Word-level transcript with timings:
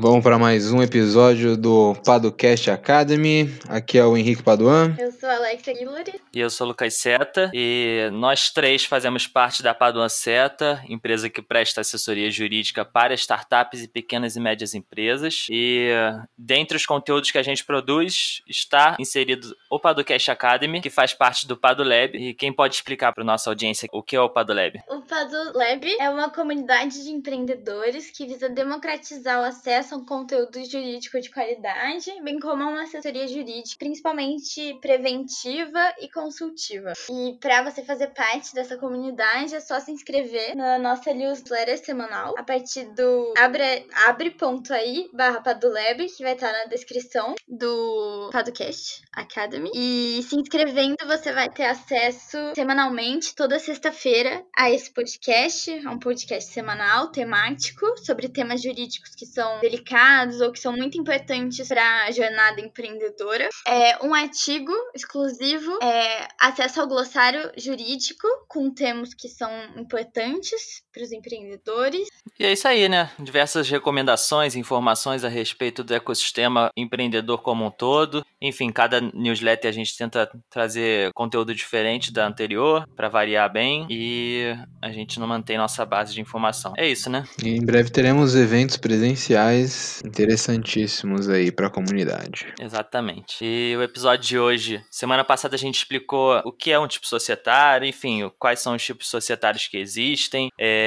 Vamos 0.00 0.22
para 0.22 0.38
mais 0.38 0.72
um 0.72 0.82
episódio 0.82 1.56
do 1.56 1.94
Padocast 2.04 2.70
Academy. 2.70 3.52
Aqui 3.68 3.98
é 3.98 4.04
o 4.04 4.16
Henrique 4.16 4.42
Paduan. 4.42 4.94
Eu 4.98 5.12
sou 5.12 5.28
a 5.28 5.36
Alexa 5.36 5.72
Hillary. 5.72 6.20
E 6.32 6.40
eu 6.40 6.48
sou 6.48 6.66
o 6.66 6.68
Lucas 6.68 6.94
Seta. 6.94 7.50
E 7.52 8.08
nós 8.12 8.50
três 8.50 8.84
fazemos 8.84 9.26
parte 9.26 9.62
da 9.62 9.74
Paduan 9.74 10.08
Seta, 10.08 10.82
empresa 10.88 11.28
que 11.28 11.42
presta 11.42 11.82
assessoria 11.82 12.30
jurídica 12.30 12.84
para 12.84 13.12
startups 13.14 13.82
e 13.82 13.88
pequenas 13.88 14.36
e 14.36 14.40
médias 14.40 14.74
empresas. 14.74 15.46
E 15.50 15.90
dentre 16.38 16.76
os 16.76 16.86
conteúdos 16.86 17.30
que 17.30 17.38
a 17.38 17.42
gente 17.42 17.64
produz, 17.64 18.42
está 18.48 18.96
inserido 18.98 19.54
o 19.70 19.78
Padocast 19.78 20.30
Academy, 20.30 20.80
que 20.80 20.90
faz 20.90 21.12
parte 21.12 21.46
do 21.46 21.56
Padolab. 21.56 22.16
E 22.16 22.32
quem 22.32 22.52
pode 22.52 22.76
explicar 22.76 23.12
para 23.12 23.24
nossa 23.24 23.50
audiência 23.50 23.88
o 23.92 24.02
que 24.02 24.16
é 24.16 24.20
o 24.20 24.30
Padolab? 24.30 24.80
O 24.88 25.02
Padolab 25.02 25.86
é 26.00 26.08
uma 26.08 26.30
comunidade 26.30 27.02
de 27.02 27.10
empreendedores 27.10 28.10
que 28.10 28.26
visa 28.26 28.48
democratizar 28.48 29.41
acesso 29.42 29.94
a 29.94 29.98
um 29.98 30.04
conteúdo 30.04 30.62
jurídico 30.64 31.20
de 31.20 31.30
qualidade, 31.30 32.10
bem 32.22 32.38
como 32.38 32.62
a 32.62 32.68
uma 32.68 32.82
assessoria 32.82 33.26
jurídica, 33.26 33.78
principalmente 33.78 34.78
preventiva 34.80 35.94
e 36.00 36.08
consultiva. 36.08 36.92
E 37.10 37.38
para 37.40 37.62
você 37.62 37.82
fazer 37.82 38.08
parte 38.08 38.54
dessa 38.54 38.76
comunidade, 38.76 39.54
é 39.54 39.60
só 39.60 39.78
se 39.80 39.90
inscrever 39.90 40.54
na 40.56 40.78
nossa 40.78 41.12
newsletter 41.12 41.78
semanal 41.78 42.34
a 42.36 42.42
partir 42.42 42.84
do 42.94 43.32
abre, 43.36 43.86
abre.ai 44.06 45.08
barra 45.12 45.40
Padolab, 45.40 46.06
que 46.06 46.22
vai 46.22 46.34
estar 46.34 46.52
na 46.52 46.64
descrição 46.64 47.34
do 47.48 48.30
Padocast 48.32 49.02
Academy. 49.12 49.70
E 49.74 50.22
se 50.22 50.36
inscrevendo, 50.36 50.96
você 51.06 51.32
vai 51.32 51.48
ter 51.48 51.64
acesso 51.64 52.38
semanalmente, 52.54 53.34
toda 53.34 53.58
sexta-feira, 53.58 54.44
a 54.56 54.70
esse 54.70 54.90
podcast. 54.92 55.70
É 55.70 55.88
um 55.88 55.98
podcast 55.98 56.52
semanal, 56.52 57.10
temático, 57.10 57.86
sobre 58.04 58.28
temas 58.28 58.62
jurídicos 58.62 59.14
que 59.14 59.26
são 59.32 59.60
delicados 59.60 60.40
ou 60.40 60.52
que 60.52 60.58
são 60.58 60.72
muito 60.72 60.98
importantes 60.98 61.68
para 61.68 62.04
a 62.04 62.10
jornada 62.10 62.60
empreendedora. 62.60 63.48
É 63.66 64.04
um 64.04 64.14
artigo 64.14 64.72
exclusivo, 64.94 65.78
é 65.82 66.28
acesso 66.38 66.80
ao 66.80 66.88
glossário 66.88 67.50
jurídico 67.56 68.26
com 68.48 68.72
termos 68.72 69.14
que 69.14 69.28
são 69.28 69.50
importantes 69.76 70.82
para 70.92 71.02
os 71.02 71.12
empreendedores. 71.12 72.08
E 72.38 72.44
é 72.44 72.52
isso 72.52 72.68
aí, 72.68 72.88
né? 72.88 73.10
Diversas 73.18 73.68
recomendações, 73.68 74.54
informações 74.54 75.24
a 75.24 75.28
respeito 75.28 75.82
do 75.82 75.94
ecossistema 75.94 76.70
empreendedor 76.76 77.42
como 77.42 77.64
um 77.64 77.70
todo. 77.70 78.24
Enfim, 78.40 78.70
cada 78.70 79.00
newsletter 79.00 79.68
a 79.68 79.72
gente 79.72 79.96
tenta 79.96 80.30
trazer 80.50 81.12
conteúdo 81.12 81.54
diferente 81.54 82.12
da 82.12 82.26
anterior 82.26 82.86
para 82.94 83.08
variar 83.08 83.50
bem 83.52 83.86
e 83.88 84.54
a 84.80 84.90
gente 84.90 85.18
não 85.18 85.26
mantém 85.26 85.56
nossa 85.56 85.84
base 85.86 86.12
de 86.12 86.20
informação. 86.20 86.72
É 86.76 86.88
isso, 86.88 87.08
né? 87.08 87.24
E 87.42 87.50
em 87.50 87.64
breve 87.64 87.90
teremos 87.90 88.34
eventos 88.34 88.76
presenciais 88.76 90.02
interessantíssimos 90.04 91.28
aí 91.28 91.50
para 91.50 91.68
a 91.68 91.70
comunidade. 91.70 92.52
Exatamente. 92.60 93.44
E 93.44 93.74
o 93.76 93.82
episódio 93.82 94.26
de 94.26 94.38
hoje, 94.38 94.84
semana 94.90 95.24
passada 95.24 95.54
a 95.54 95.58
gente 95.58 95.76
explicou 95.76 96.42
o 96.44 96.52
que 96.52 96.70
é 96.70 96.78
um 96.78 96.88
tipo 96.88 97.06
societário, 97.06 97.86
enfim, 97.86 98.30
quais 98.38 98.60
são 98.60 98.74
os 98.74 98.84
tipos 98.84 99.08
societários 99.08 99.66
que 99.68 99.76
existem. 99.76 100.50
É... 100.58 100.81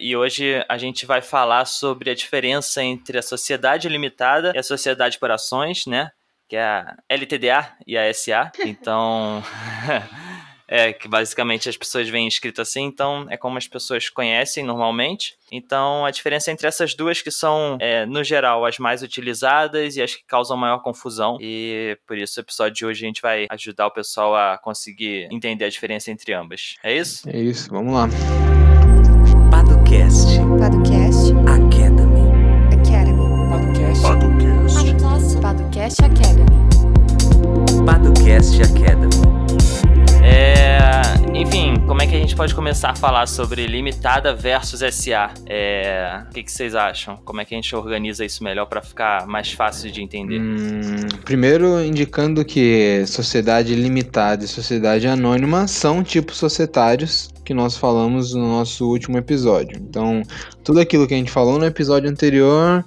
E 0.00 0.16
hoje 0.16 0.64
a 0.68 0.78
gente 0.78 1.06
vai 1.06 1.20
falar 1.20 1.64
sobre 1.64 2.10
a 2.10 2.14
diferença 2.14 2.82
entre 2.82 3.18
a 3.18 3.22
sociedade 3.22 3.88
limitada 3.88 4.52
e 4.54 4.58
a 4.58 4.62
sociedade 4.62 5.18
por 5.18 5.30
ações, 5.30 5.86
né? 5.86 6.10
Que 6.48 6.56
é 6.56 6.62
a 6.62 6.96
LTDA 7.08 7.72
e 7.86 7.96
a 7.96 8.12
SA. 8.12 8.52
Então. 8.64 9.42
É, 10.68 10.92
que 10.92 11.06
basicamente 11.06 11.68
as 11.68 11.76
pessoas 11.76 12.08
veem 12.08 12.26
escrito 12.26 12.60
assim, 12.60 12.82
então 12.82 13.26
é 13.30 13.36
como 13.36 13.56
as 13.56 13.68
pessoas 13.68 14.08
conhecem 14.08 14.64
normalmente. 14.64 15.36
Então 15.52 16.04
a 16.04 16.10
diferença 16.10 16.50
entre 16.50 16.66
essas 16.66 16.92
duas 16.92 17.22
que 17.22 17.30
são, 17.30 17.78
é, 17.80 18.04
no 18.04 18.24
geral, 18.24 18.64
as 18.64 18.76
mais 18.78 19.00
utilizadas 19.00 19.96
e 19.96 20.02
as 20.02 20.16
que 20.16 20.24
causam 20.26 20.56
maior 20.56 20.80
confusão. 20.80 21.38
E 21.40 21.96
por 22.04 22.18
isso 22.18 22.40
o 22.40 22.42
episódio 22.42 22.74
de 22.74 22.84
hoje 22.84 23.04
a 23.04 23.06
gente 23.06 23.22
vai 23.22 23.46
ajudar 23.48 23.86
o 23.86 23.92
pessoal 23.92 24.34
a 24.34 24.58
conseguir 24.58 25.28
entender 25.30 25.66
a 25.66 25.70
diferença 25.70 26.10
entre 26.10 26.32
ambas. 26.32 26.74
É 26.82 26.96
isso? 26.96 27.28
É 27.30 27.38
isso, 27.38 27.70
vamos 27.70 27.94
lá. 27.94 28.08
Padocast. 28.08 28.65
Podcast 29.86 30.36
Academy. 31.46 32.26
Academy. 32.72 33.28
Podcast. 33.48 34.02
Podcast. 34.02 35.36
Podcast 35.40 36.04
Academy. 36.04 37.86
Padocast 37.86 38.62
Academy. 38.62 39.14
É, 40.24 40.90
enfim, 41.32 41.76
como 41.86 42.02
é 42.02 42.06
que 42.08 42.16
a 42.16 42.18
gente 42.18 42.34
pode 42.34 42.52
começar 42.52 42.90
a 42.90 42.94
falar 42.96 43.28
sobre 43.28 43.64
limitada 43.68 44.34
versus 44.34 44.80
SA? 44.92 45.30
É, 45.46 46.22
o 46.28 46.32
que, 46.32 46.42
que 46.42 46.50
vocês 46.50 46.74
acham? 46.74 47.16
Como 47.18 47.40
é 47.40 47.44
que 47.44 47.54
a 47.54 47.56
gente 47.56 47.76
organiza 47.76 48.24
isso 48.24 48.42
melhor 48.42 48.66
para 48.66 48.82
ficar 48.82 49.24
mais 49.28 49.52
fácil 49.52 49.92
de 49.92 50.02
entender? 50.02 50.40
Hum, 50.40 51.06
primeiro, 51.24 51.80
indicando 51.80 52.44
que 52.44 53.04
sociedade 53.06 53.72
limitada 53.76 54.44
e 54.44 54.48
sociedade 54.48 55.06
anônima 55.06 55.68
são 55.68 56.02
tipos 56.02 56.38
societários 56.38 57.35
que 57.46 57.54
nós 57.54 57.76
falamos 57.76 58.34
no 58.34 58.46
nosso 58.58 58.86
último 58.88 59.16
episódio. 59.16 59.78
Então, 59.78 60.22
tudo 60.64 60.80
aquilo 60.80 61.06
que 61.06 61.14
a 61.14 61.16
gente 61.16 61.30
falou 61.30 61.58
no 61.58 61.64
episódio 61.64 62.10
anterior 62.10 62.84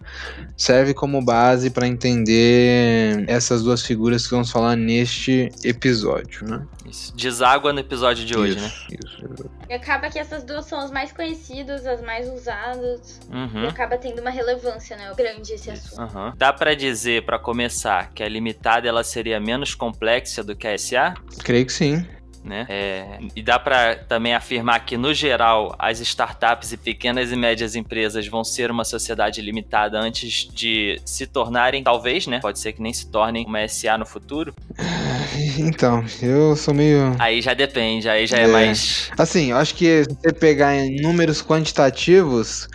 serve 0.57 0.93
como 0.93 1.23
base 1.23 1.69
para 1.69 1.87
entender 1.87 3.23
essas 3.27 3.63
duas 3.63 3.81
figuras 3.85 4.25
que 4.25 4.31
vamos 4.31 4.51
falar 4.51 4.75
neste 4.75 5.49
episódio, 5.63 6.45
né? 6.45 6.61
Isso. 6.85 7.15
Deságua 7.15 7.71
no 7.71 7.79
episódio 7.79 8.25
de 8.25 8.37
hoje, 8.37 8.57
isso, 8.57 8.61
né? 8.65 8.71
Isso, 9.05 9.25
exato. 9.25 9.51
E 9.69 9.73
acaba 9.73 10.09
que 10.09 10.19
essas 10.19 10.43
duas 10.43 10.65
são 10.65 10.79
as 10.79 10.91
mais 10.91 11.13
conhecidas, 11.13 11.85
as 11.85 12.01
mais 12.01 12.27
usadas. 12.29 13.19
E 13.31 13.35
Uhum. 13.35 13.67
acaba 13.69 13.97
tendo 13.97 14.19
uma 14.19 14.29
relevância, 14.31 14.97
né? 14.97 15.09
Grande 15.15 15.53
esse 15.53 15.71
assunto. 15.71 16.01
Aham. 16.01 16.33
Dá 16.35 16.51
pra 16.51 16.73
dizer, 16.75 17.23
pra 17.25 17.39
começar, 17.39 18.11
que 18.13 18.21
a 18.21 18.27
limitada 18.27 18.87
ela 18.87 19.03
seria 19.03 19.39
menos 19.39 19.73
complexa 19.73 20.43
do 20.43 20.55
que 20.55 20.67
a 20.67 20.77
SA? 20.77 21.13
Creio 21.43 21.65
que 21.65 21.71
sim. 21.73 22.05
Né? 22.43 22.65
É, 22.69 23.19
e 23.35 23.41
dá 23.41 23.59
para 23.59 23.95
também 23.95 24.33
afirmar 24.33 24.79
que, 24.85 24.97
no 24.97 25.13
geral, 25.13 25.75
as 25.77 25.99
startups 25.99 26.71
e 26.71 26.77
pequenas 26.77 27.31
e 27.31 27.35
médias 27.35 27.75
empresas 27.75 28.27
vão 28.27 28.43
ser 28.43 28.71
uma 28.71 28.83
sociedade 28.83 29.41
limitada 29.41 29.99
antes 29.99 30.47
de 30.51 31.01
se 31.05 31.27
tornarem, 31.27 31.83
talvez, 31.83 32.27
né? 32.27 32.39
Pode 32.39 32.59
ser 32.59 32.73
que 32.73 32.81
nem 32.81 32.93
se 32.93 33.07
tornem 33.09 33.45
uma 33.45 33.67
SA 33.67 33.97
no 33.97 34.05
futuro. 34.05 34.53
Então, 35.57 36.03
eu 36.21 36.55
sou 36.55 36.73
meio. 36.73 37.15
Aí 37.19 37.41
já 37.41 37.53
depende, 37.53 38.09
aí 38.09 38.25
já 38.27 38.37
é, 38.37 38.43
É. 38.43 38.47
mais. 38.47 39.11
Assim, 39.17 39.51
eu 39.51 39.57
acho 39.57 39.75
que 39.75 40.03
se 40.03 40.09
você 40.09 40.33
pegar 40.33 40.75
em 40.75 41.01
números 41.01 41.41
quantitativos, 41.41 42.67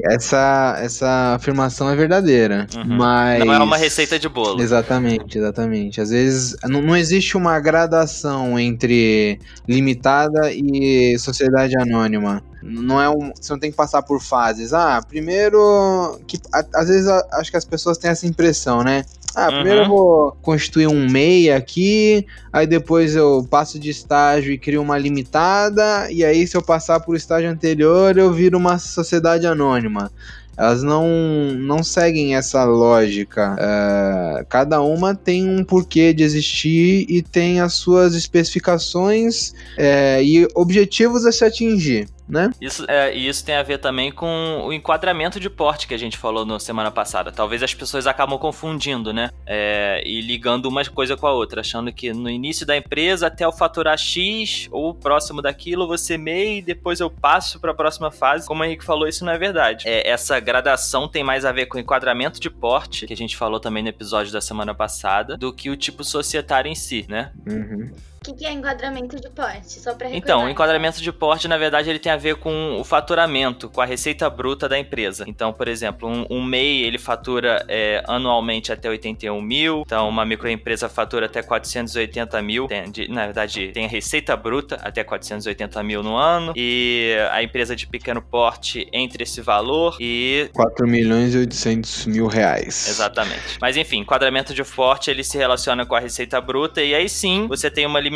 essa, 0.00 0.78
essa 0.80 1.34
afirmação 1.34 1.90
é 1.90 1.94
verdadeira. 1.94 2.66
Uhum. 2.76 2.96
Mas. 2.96 3.44
Não 3.44 3.52
é 3.52 3.58
uma 3.58 3.76
receita 3.76 4.18
de 4.18 4.28
bolo. 4.28 4.60
Exatamente, 4.60 5.38
exatamente. 5.38 6.00
Às 6.00 6.10
vezes 6.10 6.56
não, 6.64 6.80
não 6.80 6.96
existe 6.96 7.36
uma 7.36 7.58
gradação 7.60 8.58
entre 8.58 9.38
limitada 9.68 10.52
e 10.52 11.16
sociedade 11.18 11.76
anônima. 11.78 12.42
Não 12.62 13.00
é 13.00 13.08
um, 13.08 13.32
você 13.34 13.52
não 13.52 13.58
tem 13.58 13.70
que 13.70 13.76
passar 13.76 14.02
por 14.02 14.20
fases. 14.20 14.72
Ah, 14.72 15.02
primeiro 15.06 16.20
que 16.26 16.38
às 16.74 16.88
vezes 16.88 17.08
acho 17.32 17.50
que 17.50 17.56
as 17.56 17.64
pessoas 17.64 17.98
têm 17.98 18.10
essa 18.10 18.26
impressão, 18.26 18.82
né? 18.82 19.04
Ah, 19.34 19.46
primeiro 19.46 19.80
Uhum. 19.80 19.84
eu 19.84 19.88
vou 19.88 20.36
constituir 20.42 20.86
um 20.86 21.08
MEI 21.08 21.52
aqui, 21.52 22.26
aí 22.52 22.66
depois 22.66 23.16
eu 23.16 23.46
passo 23.50 23.78
de 23.78 23.90
estágio 23.90 24.52
e 24.52 24.58
crio 24.58 24.82
uma 24.82 24.98
limitada, 24.98 26.10
e 26.10 26.24
aí 26.24 26.46
se 26.46 26.56
eu 26.56 26.62
passar 26.62 27.00
por 27.00 27.16
estágio 27.16 27.50
anterior 27.50 28.16
eu 28.16 28.32
viro 28.32 28.58
uma 28.58 28.78
sociedade 28.78 29.46
anônima. 29.46 30.10
Elas 30.56 30.82
não, 30.82 31.08
não 31.56 31.82
seguem 31.82 32.36
essa 32.36 32.62
lógica. 32.64 33.56
É, 33.58 34.44
cada 34.48 34.82
uma 34.82 35.14
tem 35.14 35.48
um 35.48 35.64
porquê 35.64 36.12
de 36.12 36.22
existir 36.22 37.06
e 37.08 37.22
tem 37.22 37.60
as 37.60 37.72
suas 37.72 38.14
especificações 38.14 39.54
é, 39.78 40.22
e 40.22 40.46
objetivos 40.54 41.24
a 41.24 41.32
se 41.32 41.44
atingir, 41.44 42.06
né? 42.28 42.50
Isso, 42.60 42.84
é, 42.88 43.14
e 43.14 43.28
isso 43.28 43.44
tem 43.44 43.54
a 43.54 43.62
ver 43.62 43.78
também 43.78 44.10
com 44.10 44.62
o 44.64 44.72
enquadramento 44.72 45.40
de 45.40 45.50
porte 45.50 45.86
que 45.86 45.94
a 45.94 45.98
gente 45.98 46.16
falou 46.16 46.44
na 46.44 46.58
semana 46.58 46.90
passada. 46.90 47.32
Talvez 47.32 47.62
as 47.62 47.74
pessoas 47.74 48.06
acabam 48.06 48.38
confundindo, 48.38 49.12
né? 49.12 49.30
É, 49.46 50.02
e 50.06 50.20
ligando 50.20 50.66
uma 50.66 50.84
coisa 50.84 51.16
com 51.16 51.26
a 51.26 51.32
outra, 51.32 51.60
achando 51.60 51.92
que 51.92 52.12
no 52.12 52.30
início 52.30 52.66
da 52.66 52.76
empresa, 52.76 53.26
até 53.26 53.44
eu 53.44 53.52
faturar 53.52 53.96
X 53.98 54.68
ou 54.70 54.94
próximo 54.94 55.42
daquilo, 55.42 55.86
você 55.86 56.16
MEI 56.16 56.58
e 56.58 56.62
depois 56.62 57.00
eu 57.00 57.10
passo 57.10 57.60
para 57.60 57.72
a 57.72 57.74
próxima 57.74 58.10
fase. 58.10 58.46
Como 58.46 58.62
o 58.62 58.64
Henrique 58.64 58.84
falou, 58.84 59.06
isso 59.06 59.24
não 59.24 59.32
é 59.32 59.38
verdade. 59.38 59.88
É, 59.88 60.08
essa 60.08 60.38
gradação 60.40 61.08
tem 61.08 61.22
mais 61.22 61.44
a 61.44 61.52
ver 61.52 61.66
com 61.66 61.76
o 61.76 61.80
enquadramento 61.80 62.40
de 62.40 62.50
porte, 62.50 63.06
que 63.06 63.12
a 63.12 63.16
gente 63.16 63.36
falou 63.36 63.60
também 63.60 63.82
no 63.82 63.88
episódio 63.88 64.32
da 64.32 64.40
semana 64.40 64.74
passada, 64.74 65.36
do 65.36 65.52
que 65.52 65.70
o 65.70 65.76
tipo 65.76 66.04
societário 66.04 66.70
em 66.70 66.74
si, 66.74 67.04
né? 67.08 67.32
Uhum. 67.46 67.90
O 68.22 68.24
que, 68.24 68.34
que 68.34 68.46
é 68.46 68.52
enquadramento 68.52 69.20
de 69.20 69.28
porte? 69.30 69.80
Só 69.80 69.94
pra 69.94 70.08
Então, 70.14 70.44
o 70.44 70.48
enquadramento 70.48 71.02
de 71.02 71.10
porte, 71.10 71.48
na 71.48 71.58
verdade, 71.58 71.90
ele 71.90 71.98
tem 71.98 72.12
a 72.12 72.16
ver 72.16 72.36
com 72.36 72.78
o 72.80 72.84
faturamento, 72.84 73.68
com 73.68 73.80
a 73.80 73.84
receita 73.84 74.30
bruta 74.30 74.68
da 74.68 74.78
empresa. 74.78 75.24
Então, 75.26 75.52
por 75.52 75.66
exemplo, 75.66 76.08
um, 76.08 76.24
um 76.30 76.40
MEI, 76.44 76.82
ele 76.84 76.98
fatura 76.98 77.64
é, 77.66 78.00
anualmente 78.06 78.72
até 78.72 78.88
81 78.88 79.42
mil. 79.42 79.82
Então, 79.84 80.08
uma 80.08 80.24
microempresa 80.24 80.88
fatura 80.88 81.26
até 81.26 81.42
480 81.42 82.40
mil. 82.42 82.68
Tem, 82.68 82.88
de- 82.92 83.08
na 83.08 83.24
verdade, 83.24 83.72
tem 83.72 83.86
a 83.86 83.88
receita 83.88 84.36
bruta 84.36 84.76
até 84.82 85.02
480 85.02 85.82
mil 85.82 86.00
no 86.04 86.14
ano. 86.16 86.52
E 86.54 87.16
a 87.32 87.42
empresa 87.42 87.74
de 87.74 87.88
pequeno 87.88 88.22
porte 88.22 88.86
entre 88.92 89.24
esse 89.24 89.40
valor 89.40 89.96
e 89.98 90.48
4 90.54 90.86
milhões 90.86 91.34
e 91.34 91.38
800 91.38 92.06
mil 92.06 92.28
reais. 92.28 92.86
Exatamente. 92.88 93.58
Mas 93.60 93.76
enfim, 93.76 93.98
enquadramento 93.98 94.54
de 94.54 94.62
forte 94.62 95.10
ele 95.10 95.24
se 95.24 95.36
relaciona 95.36 95.84
com 95.84 95.96
a 95.96 96.00
receita 96.00 96.40
bruta 96.40 96.80
e 96.82 96.94
aí 96.94 97.08
sim 97.08 97.48
você 97.48 97.68
tem 97.68 97.84
uma 97.84 97.98
limitação, 97.98 98.11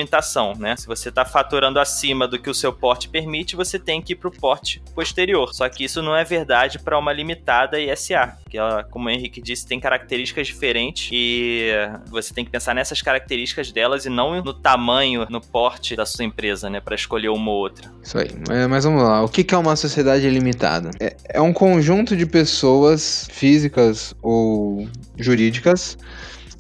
né? 0.59 0.77
Se 0.77 0.87
você 0.87 1.09
está 1.09 1.25
faturando 1.25 1.79
acima 1.79 2.27
do 2.27 2.39
que 2.39 2.51
o 2.51 2.55
seu 2.55 2.73
porte 2.73 3.09
permite, 3.09 3.57
você 3.57 3.79
tem 3.79 4.03
que 4.03 4.13
ir 4.13 4.17
para 4.17 4.29
o 4.29 4.33
porte 4.33 4.83
posterior. 4.95 5.55
Só 5.55 5.69
que 5.69 5.85
isso 5.85 6.03
não 6.03 6.17
é 6.17 6.25
verdade 6.25 6.79
para 6.79 6.99
uma 6.99 7.13
limitada 7.13 7.81
ISA, 7.81 8.37
que 8.49 8.59
ela, 8.59 8.85
como 8.85 9.07
o 9.07 9.11
Henrique 9.11 9.41
disse, 9.41 9.67
tem 9.67 9.81
características 9.81 10.47
diferentes 10.47 11.09
e 11.13 11.71
você 12.07 12.33
tem 12.33 12.45
que 12.45 12.51
pensar 12.51 12.75
nessas 12.75 13.01
características 13.03 13.73
delas 13.73 14.07
e 14.07 14.11
não 14.11 14.43
no 14.43 14.53
tamanho, 14.53 15.27
no 15.31 15.41
porte 15.41 15.97
da 15.97 16.05
sua 16.05 16.25
empresa, 16.25 16.69
né? 16.69 16.81
Para 16.81 16.95
escolher 16.95 17.29
uma 17.29 17.51
ou 17.51 17.59
outra. 17.59 17.91
Isso 18.03 18.19
aí. 18.19 18.31
Mas, 18.49 18.67
mas 18.67 18.85
vamos 18.85 19.03
lá. 19.03 19.23
O 19.23 19.29
que 19.29 19.45
que 19.45 19.55
é 19.55 19.59
uma 19.59 19.77
sociedade 19.77 20.29
limitada? 20.29 20.91
É, 21.01 21.17
é 21.29 21.41
um 21.41 21.53
conjunto 21.53 22.17
de 22.17 22.27
pessoas 22.27 23.29
físicas 23.31 24.15
ou 24.23 24.89
jurídicas 25.17 25.97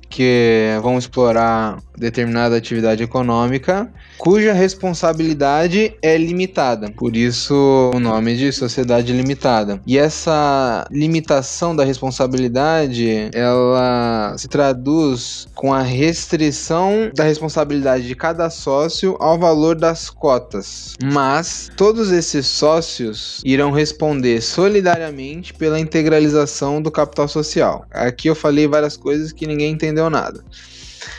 que 0.08 0.79
vão 0.82 0.99
explorar 0.99 1.79
determinada 1.97 2.56
atividade 2.56 3.03
econômica 3.03 3.91
cuja 4.19 4.53
responsabilidade 4.53 5.94
é 6.03 6.17
limitada. 6.17 6.91
Por 6.91 7.17
isso 7.17 7.91
o 7.94 8.00
nome 8.00 8.37
de 8.37 8.53
sociedade 8.53 9.12
limitada. 9.12 9.81
E 9.87 9.99
essa 9.99 10.87
limitação 10.91 11.75
da 11.75 11.85
responsabilidade, 11.85 13.31
ela 13.35 14.35
se 14.38 14.49
traduz 14.49 15.47
com 15.55 15.73
a 15.73 15.82
restrição 15.82 17.11
da 17.14 17.25
responsabilidade 17.25 18.06
de 18.06 18.14
cada 18.14 18.49
sócio 18.50 19.17
ao 19.20 19.38
valor 19.38 19.75
das 19.75 20.11
cotas. 20.11 20.94
Mas 21.12 21.70
todos 21.76 22.11
esses 22.11 22.47
sócios 22.47 23.41
irão 23.44 23.70
responder 23.70 24.41
solidariamente 24.41 25.52
pela 25.55 25.79
integralização 25.79 26.81
do 26.81 26.91
capital 26.91 27.29
social. 27.29 27.85
Aqui 27.91 28.29
eu 28.29 28.35
falei 28.35 28.67
várias 28.67 28.97
coisas 28.97 29.32
que 29.32 29.47
ninguém 29.47 29.73
entendeu 29.73 29.95
nada. 30.10 30.44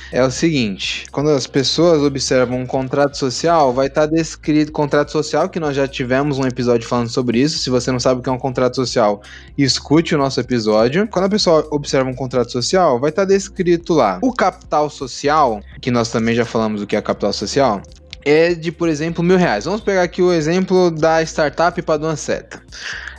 É 0.09 0.23
o 0.23 0.31
seguinte, 0.31 1.05
quando 1.11 1.29
as 1.31 1.45
pessoas 1.45 2.01
observam 2.01 2.61
um 2.61 2.65
contrato 2.65 3.17
social, 3.17 3.73
vai 3.73 3.87
estar 3.87 4.05
descrito 4.05 4.71
contrato 4.71 5.11
social, 5.11 5.49
que 5.49 5.59
nós 5.59 5.75
já 5.75 5.85
tivemos 5.85 6.39
um 6.39 6.47
episódio 6.47 6.87
falando 6.87 7.09
sobre 7.09 7.39
isso. 7.39 7.57
Se 7.59 7.69
você 7.69 7.91
não 7.91 7.99
sabe 7.99 8.21
o 8.21 8.23
que 8.23 8.29
é 8.29 8.31
um 8.31 8.37
contrato 8.37 8.75
social, 8.77 9.21
escute 9.57 10.15
o 10.15 10.17
nosso 10.17 10.39
episódio. 10.39 11.07
Quando 11.09 11.25
a 11.25 11.29
pessoa 11.29 11.67
observa 11.71 12.09
um 12.09 12.15
contrato 12.15 12.53
social, 12.53 12.97
vai 12.99 13.09
estar 13.09 13.25
descrito 13.25 13.93
lá. 13.93 14.19
O 14.21 14.31
capital 14.31 14.89
social, 14.89 15.61
que 15.81 15.91
nós 15.91 16.09
também 16.09 16.33
já 16.33 16.45
falamos 16.45 16.81
o 16.81 16.87
que 16.87 16.95
é 16.95 17.01
capital 17.01 17.33
social, 17.33 17.81
é 18.23 18.53
de, 18.53 18.71
por 18.71 18.89
exemplo, 18.89 19.23
mil 19.23 19.37
reais. 19.37 19.65
Vamos 19.65 19.81
pegar 19.81 20.03
aqui 20.03 20.21
o 20.21 20.31
exemplo 20.31 20.91
da 20.91 21.21
startup 21.23 21.81
Paduanceta. 21.81 22.61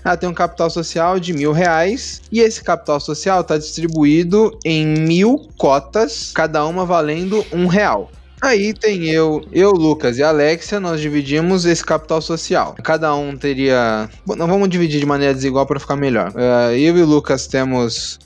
Ela 0.05 0.17
tem 0.17 0.29
um 0.29 0.35
capital 0.35 0.71
social 0.71 1.19
de 1.19 1.33
mil 1.33 1.53
reais 1.53 2.23
e 2.31 2.41
esse 2.41 2.62
capital 2.62 3.00
social 3.00 3.41
está 3.41 3.59
distribuído 3.59 4.56
em 4.65 4.87
mil 4.87 5.49
cotas, 5.56 6.31
cada 6.35 6.65
uma 6.65 6.85
valendo 6.87 7.45
um 7.53 7.67
real. 7.67 8.11
Aí 8.41 8.73
tem 8.73 9.06
eu, 9.06 9.45
eu, 9.50 9.73
Lucas 9.73 10.17
e 10.19 10.23
Alexia, 10.23 10.79
nós 10.79 11.00
dividimos 11.00 11.65
esse 11.65 11.85
capital 11.85 12.23
social. 12.23 12.77
Cada 12.85 13.15
um 13.15 13.37
teria. 13.37 14.09
Bom, 14.25 14.37
não 14.37 14.47
vamos 14.47 14.69
dividir 14.69 15.00
de 15.00 15.06
maneira 15.06 15.35
desigual 15.35 15.67
para 15.67 15.81
ficar 15.81 15.97
melhor. 15.97 16.33
Eh, 16.37 16.79
eu 16.79 16.97
e 16.97 17.03
o 17.03 17.06
Lucas 17.06 17.49
temos 17.49 18.19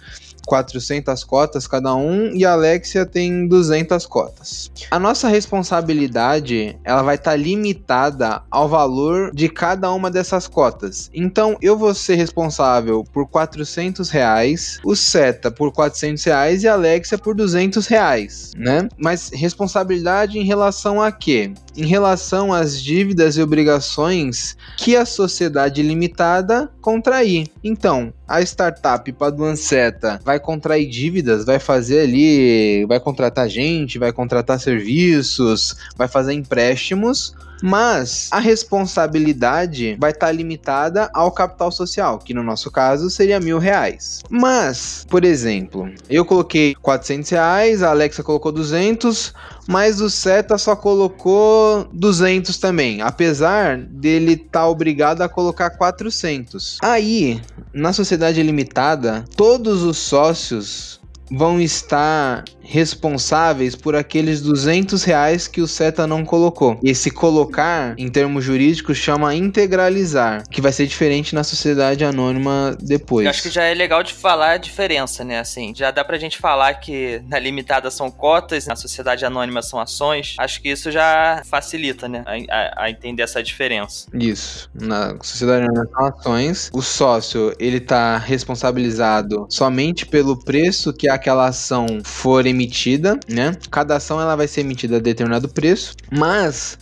400 0.47 1.25
cotas 1.25 1.67
cada 1.67 1.95
um 1.95 2.35
e 2.35 2.45
a 2.45 2.53
Alexia 2.53 3.07
tem 3.07 3.47
200 3.47 4.07
cotas. 4.07 4.71
A 4.91 4.99
nossa 4.99 5.29
responsabilidade, 5.29 6.79
ela 6.85 7.03
vai 7.03 7.15
estar 7.15 7.37
limitada 7.37 8.43
ao 8.51 8.69
valor 8.69 9.33
de 9.35 9.49
cada 9.49 9.93
uma 9.93 10.11
dessas 10.11 10.47
cotas. 10.47 11.11
Então, 11.15 11.57
eu 11.61 11.77
vou 11.77 11.95
ser 11.95 12.17
responsável 12.17 13.05
por 13.13 13.29
400 13.29 14.11
reais, 14.11 14.79
o 14.85 14.95
Seta 14.95 15.51
por 15.51 15.73
400 15.73 16.25
reais 16.25 16.63
e 16.63 16.69
a 16.69 16.75
Alexia 16.75 17.19
por 17.19 17.35
200 17.35 17.87
reais, 17.87 18.53
né? 18.57 18.89
Mas 18.97 19.31
responsabilidade 19.33 20.39
em 20.39 20.45
relação 20.45 21.01
a 21.01 21.11
quê? 21.11 21.53
Em 21.77 21.87
relação 21.87 22.53
às 22.53 22.81
dívidas 22.81 23.37
e 23.37 23.43
obrigações 23.43 24.57
que 24.77 24.97
a 24.97 25.07
sociedade 25.07 25.83
limitada 25.83 26.71
contrair. 26.81 27.49
Então, 27.63 28.13
a 28.33 28.41
startup 28.41 29.13
Paduanceta 29.13 30.19
vai 30.25 30.41
contrair 30.41 30.89
dívidas, 30.89 31.45
vai 31.45 31.59
fazer 31.59 32.01
ali, 32.01 32.87
vai 32.87 32.99
contratar 32.99 33.47
gente, 33.47 33.99
vai 33.99 34.11
contratar 34.11 34.59
serviços, 34.59 35.77
vai 35.99 36.09
fazer 36.09 36.33
empréstimos, 36.33 37.35
mas 37.63 38.29
a 38.33 38.41
responsabilidade 38.41 39.97
vai 40.01 40.11
estar 40.11 40.33
limitada 40.33 41.09
ao 41.15 41.31
capital 41.31 41.71
social, 41.71 42.19
que 42.19 42.35
no 42.35 42.43
nosso 42.43 42.71
caso 42.71 43.09
seria 43.09 43.39
mil 43.39 43.59
reais. 43.59 44.21
Mas, 44.29 45.07
por 45.09 45.25
exemplo, 45.25 45.89
eu 46.11 46.25
coloquei 46.25 46.75
400 46.75 47.31
reais, 47.31 47.83
a 47.83 47.91
Alexa 47.91 48.23
colocou 48.23 48.51
200, 48.51 49.33
mas 49.69 50.01
o 50.01 50.11
Seta 50.11 50.59
só 50.59 50.75
colocou 50.75 51.87
200 51.93 52.59
também, 52.59 53.01
apesar 53.01 53.79
dele 53.79 54.33
estar 54.33 54.61
tá 54.61 54.69
obrigado 54.69 55.23
a 55.23 55.29
colocar 55.29 55.71
400. 55.71 56.79
Aí, 56.83 57.41
na 57.73 57.93
sociedade 57.93 58.43
limitada, 58.43 59.25
todos 59.37 59.83
os 59.83 59.99
sócios 59.99 61.01
vão 61.33 61.61
estar 61.61 62.45
responsáveis 62.65 63.75
por 63.75 63.95
aqueles 63.97 64.41
200 64.41 65.03
reais 65.05 65.49
que 65.49 65.61
o 65.61 65.67
Seta 65.67 66.07
não 66.07 66.25
colocou. 66.25 66.79
Esse 66.83 67.11
colocar, 67.11 67.95
em 67.99 68.09
termos 68.09 68.45
jurídicos, 68.45 68.97
chama 68.99 69.35
integralizar, 69.35 70.45
que 70.49 70.61
vai 70.61 70.73
ser 70.73 70.87
diferente 70.87 71.35
na 71.35 71.43
sociedade 71.45 72.05
anônima 72.05 72.77
depois. 72.81 73.25
Eu 73.25 73.31
acho 73.31 73.43
que 73.43 73.51
já 73.51 73.65
é 73.65 73.75
legal 73.75 74.03
de 74.03 74.13
falar 74.15 74.53
a 74.53 74.57
diferença, 74.57 75.25
né? 75.25 75.39
Assim, 75.41 75.73
já 75.75 75.91
dá 75.91 76.05
pra 76.05 76.19
gente 76.19 76.39
falar 76.39 76.75
que 76.75 77.21
na 77.29 77.39
limitada 77.39 77.91
são 77.91 78.11
cotas, 78.11 78.67
na 78.67 78.77
sociedade 78.77 79.25
anônima 79.25 79.63
são 79.63 79.81
ações. 79.81 80.35
Acho 80.39 80.61
que 80.63 80.69
isso 80.69 80.91
já 80.91 81.43
facilita, 81.45 82.09
né? 82.09 82.23
A, 82.27 82.57
a- 82.57 82.85
a 82.85 82.91
entender 82.91 83.23
essa 83.23 83.43
diferença. 83.43 84.07
Isso. 84.15 84.71
Na 84.75 85.17
sociedade 85.23 85.65
anônima 85.67 85.89
são 85.95 86.07
ações. 86.07 86.71
O 86.73 86.83
sócio, 86.83 87.55
ele 87.59 87.81
tá 87.81 88.19
responsabilizado 88.19 89.47
somente 89.49 90.07
pelo 90.07 90.37
preço 90.37 90.93
que 90.93 91.09
aquela 91.23 91.47
ação 91.47 92.01
for 92.03 92.47
emitida, 92.47 93.19
né? 93.29 93.57
Cada 93.71 93.97
ação 93.97 94.21
ela 94.21 94.35
vai 94.35 94.49
ser 94.49 94.63
emitida 94.63 94.97
a 94.97 95.01
determinado 95.01 95.49
preço, 95.49 95.95
mas 96.11 96.77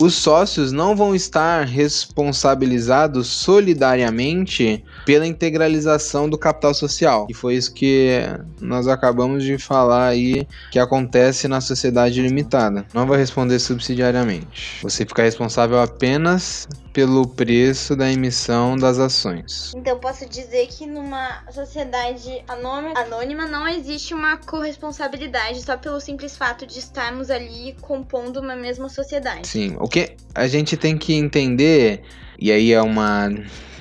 os 0.00 0.14
sócios 0.14 0.72
não 0.72 0.94
vão 0.94 1.14
estar 1.14 1.66
responsabilizados 1.66 3.26
solidariamente 3.26 4.84
pela 5.04 5.26
integralização 5.26 6.28
do 6.28 6.38
capital 6.38 6.72
social. 6.72 7.26
E 7.28 7.34
foi 7.34 7.54
isso 7.54 7.74
que 7.74 8.20
nós 8.60 8.86
acabamos 8.86 9.42
de 9.42 9.58
falar 9.58 10.08
aí 10.08 10.46
que 10.70 10.78
acontece 10.78 11.48
na 11.48 11.60
sociedade 11.60 12.20
limitada. 12.22 12.86
Não 12.94 13.06
vai 13.06 13.18
responder 13.18 13.58
subsidiariamente. 13.58 14.80
Você 14.82 15.04
fica 15.04 15.22
responsável 15.22 15.80
apenas 15.80 16.68
pelo 16.92 17.26
preço 17.28 17.94
da 17.94 18.10
emissão 18.10 18.76
das 18.76 18.98
ações. 18.98 19.72
Então 19.76 19.98
posso 19.98 20.28
dizer 20.28 20.66
que 20.66 20.84
numa 20.84 21.44
sociedade 21.52 22.42
anônima, 22.48 23.46
não 23.46 23.68
existe 23.68 24.14
uma 24.14 24.36
corresponsabilidade 24.36 25.62
só 25.62 25.76
pelo 25.76 26.00
simples 26.00 26.36
fato 26.36 26.66
de 26.66 26.78
estarmos 26.78 27.30
ali 27.30 27.76
compondo 27.80 28.40
uma 28.40 28.56
mesma 28.56 28.88
sociedade. 28.88 29.46
Sim, 29.46 29.76
o 29.78 29.87
que 29.88 30.12
a 30.34 30.46
gente 30.46 30.76
tem 30.76 30.96
que 30.96 31.14
entender, 31.14 32.02
e 32.38 32.52
aí 32.52 32.72
é 32.72 32.82
uma 32.82 33.28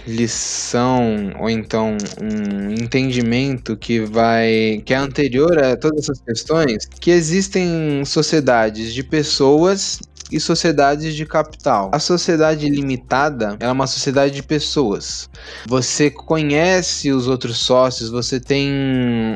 lição 0.07 1.33
ou 1.37 1.49
então 1.49 1.97
um 2.21 2.71
entendimento 2.71 3.75
que 3.75 3.99
vai 3.99 4.81
que 4.85 4.93
é 4.93 4.97
anterior 4.97 5.61
a 5.61 5.75
todas 5.75 6.03
essas 6.03 6.21
questões, 6.21 6.85
que 6.85 7.11
existem 7.11 8.03
sociedades 8.05 8.93
de 8.93 9.03
pessoas 9.03 9.99
e 10.31 10.39
sociedades 10.39 11.15
de 11.15 11.25
capital. 11.25 11.89
A 11.93 11.99
sociedade 11.99 12.69
limitada 12.69 13.55
é 13.59 13.69
uma 13.71 13.87
sociedade 13.87 14.33
de 14.35 14.43
pessoas. 14.43 15.29
Você 15.65 16.09
conhece 16.09 17.11
os 17.11 17.27
outros 17.27 17.57
sócios, 17.57 18.09
você 18.09 18.39
tem 18.39 18.69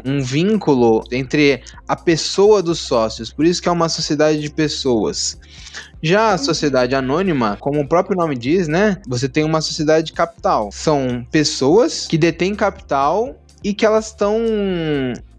um 0.06 0.22
vínculo 0.22 1.04
entre 1.12 1.62
a 1.88 1.96
pessoa 1.96 2.62
dos 2.62 2.80
sócios, 2.80 3.32
por 3.32 3.46
isso 3.46 3.62
que 3.62 3.70
é 3.70 3.72
uma 3.72 3.90
sociedade 3.90 4.40
de 4.40 4.50
pessoas. 4.50 5.38
Já 6.02 6.34
a 6.34 6.38
sociedade 6.38 6.96
anônima, 6.96 7.58
como 7.60 7.82
o 7.82 7.88
próprio 7.88 8.18
nome 8.18 8.36
diz, 8.36 8.68
né? 8.68 8.98
Você 9.08 9.30
tem 9.30 9.44
uma 9.44 9.62
sociedade 9.62 10.08
de 10.08 10.14
capital. 10.14 10.70
São 10.72 11.26
pessoas 11.32 12.08
que 12.08 12.18
detêm 12.18 12.56
capital 12.56 13.36
e 13.64 13.74
que 13.74 13.86
elas 13.86 14.08
estão 14.08 14.40